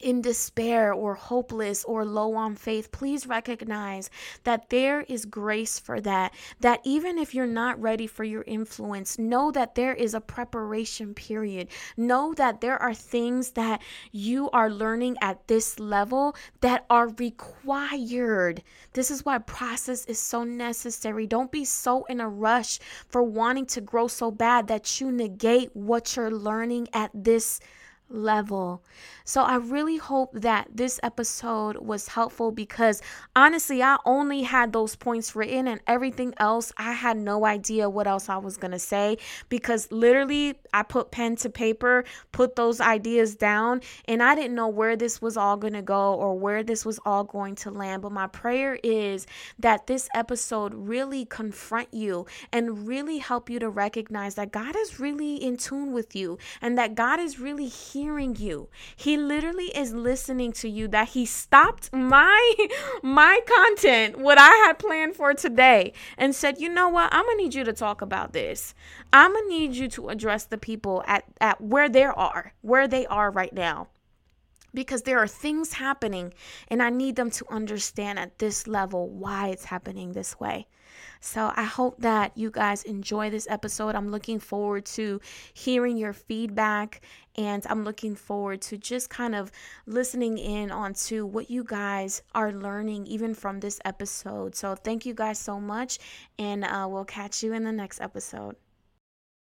in 0.00 0.20
despair 0.20 0.92
or 0.92 1.14
hopeless 1.14 1.84
or 1.84 2.04
low 2.04 2.34
on 2.34 2.54
faith, 2.54 2.92
please 2.92 3.26
recognize 3.26 4.10
that 4.44 4.70
there 4.70 5.02
is 5.02 5.24
grace 5.24 5.78
for 5.78 6.00
that. 6.00 6.34
That 6.60 6.80
even 6.84 7.18
if 7.18 7.34
you're 7.34 7.46
not 7.46 7.80
ready 7.80 8.06
for 8.06 8.24
your 8.24 8.44
influence, 8.46 9.18
know 9.18 9.50
that 9.52 9.74
there 9.74 9.94
is 9.94 10.14
a 10.14 10.20
preparation 10.20 11.14
period. 11.14 11.68
Know 11.96 12.34
that 12.34 12.60
there 12.60 12.80
are 12.80 12.94
things 12.94 13.52
that 13.52 13.82
you 14.12 14.50
are 14.50 14.70
learning 14.70 15.16
at 15.20 15.46
this 15.48 15.78
level 15.78 16.36
that 16.60 16.84
are 16.90 17.08
required. 17.08 18.62
This 18.92 19.10
is 19.10 19.24
why 19.24 19.38
process 19.38 20.04
is 20.06 20.18
so 20.18 20.44
necessary. 20.44 21.26
Don't 21.26 21.52
be 21.52 21.64
so 21.64 22.04
in 22.04 22.20
a 22.20 22.28
rush 22.28 22.78
for 23.08 23.22
wanting 23.22 23.66
to 23.66 23.80
grow 23.80 24.08
so 24.08 24.30
bad 24.30 24.68
that 24.68 25.00
you 25.00 25.10
negate 25.10 25.74
what 25.74 26.16
you're 26.16 26.30
learning 26.30 26.88
at 26.92 27.10
this 27.14 27.60
level. 28.08 28.82
So 29.24 29.42
I 29.42 29.56
really 29.56 29.96
hope 29.96 30.32
that 30.34 30.68
this 30.72 31.00
episode 31.02 31.78
was 31.78 32.08
helpful 32.08 32.52
because 32.52 33.02
honestly, 33.34 33.82
I 33.82 33.96
only 34.04 34.42
had 34.42 34.72
those 34.72 34.94
points 34.94 35.34
written 35.34 35.66
and 35.66 35.80
everything 35.86 36.32
else, 36.38 36.72
I 36.76 36.92
had 36.92 37.16
no 37.16 37.44
idea 37.44 37.90
what 37.90 38.06
else 38.06 38.28
I 38.28 38.36
was 38.36 38.56
going 38.56 38.70
to 38.70 38.78
say 38.78 39.18
because 39.48 39.90
literally 39.90 40.54
I 40.72 40.82
put 40.84 41.10
pen 41.10 41.36
to 41.36 41.50
paper, 41.50 42.04
put 42.30 42.54
those 42.54 42.80
ideas 42.80 43.34
down, 43.34 43.80
and 44.06 44.22
I 44.22 44.34
didn't 44.34 44.54
know 44.54 44.68
where 44.68 44.96
this 44.96 45.20
was 45.20 45.36
all 45.36 45.56
going 45.56 45.72
to 45.72 45.82
go 45.82 46.14
or 46.14 46.38
where 46.38 46.62
this 46.62 46.84
was 46.84 47.00
all 47.04 47.24
going 47.24 47.56
to 47.56 47.70
land. 47.70 48.02
But 48.02 48.12
my 48.12 48.28
prayer 48.28 48.78
is 48.84 49.26
that 49.58 49.86
this 49.86 50.08
episode 50.14 50.72
really 50.74 51.24
confront 51.24 51.92
you 51.92 52.26
and 52.52 52.86
really 52.86 53.18
help 53.18 53.50
you 53.50 53.58
to 53.58 53.68
recognize 53.68 54.36
that 54.36 54.52
God 54.52 54.76
is 54.76 55.00
really 55.00 55.36
in 55.36 55.56
tune 55.56 55.92
with 55.92 56.14
you 56.14 56.38
and 56.62 56.78
that 56.78 56.94
God 56.94 57.18
is 57.18 57.40
really 57.40 57.68
hearing 57.96 58.36
you. 58.36 58.68
He 58.94 59.16
literally 59.16 59.76
is 59.76 59.94
listening 59.94 60.52
to 60.52 60.68
you 60.68 60.86
that 60.88 61.08
he 61.08 61.24
stopped 61.24 61.92
my 61.92 62.54
my 63.02 63.40
content 63.46 64.18
what 64.18 64.38
I 64.38 64.50
had 64.66 64.78
planned 64.78 65.16
for 65.16 65.32
today 65.32 65.92
and 66.18 66.34
said, 66.34 66.60
"You 66.60 66.68
know 66.68 66.88
what? 66.88 67.12
I'm 67.12 67.24
going 67.24 67.38
to 67.38 67.42
need 67.44 67.54
you 67.54 67.64
to 67.64 67.72
talk 67.72 68.02
about 68.02 68.32
this. 68.32 68.74
I'm 69.12 69.32
going 69.32 69.48
to 69.48 69.48
need 69.48 69.74
you 69.74 69.88
to 69.88 70.08
address 70.10 70.44
the 70.44 70.58
people 70.58 71.02
at 71.06 71.24
at 71.40 71.60
where 71.60 71.88
they 71.88 72.04
are, 72.04 72.52
where 72.60 72.86
they 72.86 73.06
are 73.06 73.30
right 73.30 73.52
now." 73.52 73.88
because 74.74 75.02
there 75.02 75.18
are 75.18 75.26
things 75.26 75.72
happening 75.72 76.34
and 76.68 76.82
I 76.82 76.90
need 76.90 77.16
them 77.16 77.30
to 77.30 77.46
understand 77.50 78.18
at 78.18 78.38
this 78.38 78.66
level 78.66 79.08
why 79.08 79.48
it's 79.48 79.64
happening 79.64 80.12
this 80.12 80.38
way. 80.38 80.66
So 81.26 81.52
I 81.56 81.64
hope 81.64 82.00
that 82.02 82.38
you 82.38 82.52
guys 82.52 82.84
enjoy 82.84 83.30
this 83.30 83.48
episode. 83.50 83.96
I'm 83.96 84.10
looking 84.10 84.38
forward 84.38 84.86
to 84.94 85.20
hearing 85.52 85.98
your 85.98 86.12
feedback 86.12 87.00
and 87.34 87.66
I'm 87.68 87.82
looking 87.82 88.14
forward 88.14 88.62
to 88.62 88.78
just 88.78 89.10
kind 89.10 89.34
of 89.34 89.50
listening 89.86 90.38
in 90.38 90.70
onto 90.70 91.26
what 91.26 91.50
you 91.50 91.64
guys 91.64 92.22
are 92.32 92.52
learning 92.52 93.08
even 93.08 93.34
from 93.34 93.58
this 93.58 93.80
episode. 93.84 94.54
So 94.54 94.76
thank 94.76 95.04
you 95.04 95.14
guys 95.14 95.40
so 95.40 95.60
much 95.60 95.98
and 96.38 96.64
uh, 96.64 96.86
we'll 96.88 97.04
catch 97.04 97.42
you 97.42 97.52
in 97.54 97.64
the 97.64 97.72
next 97.72 98.00
episode. 98.00 98.54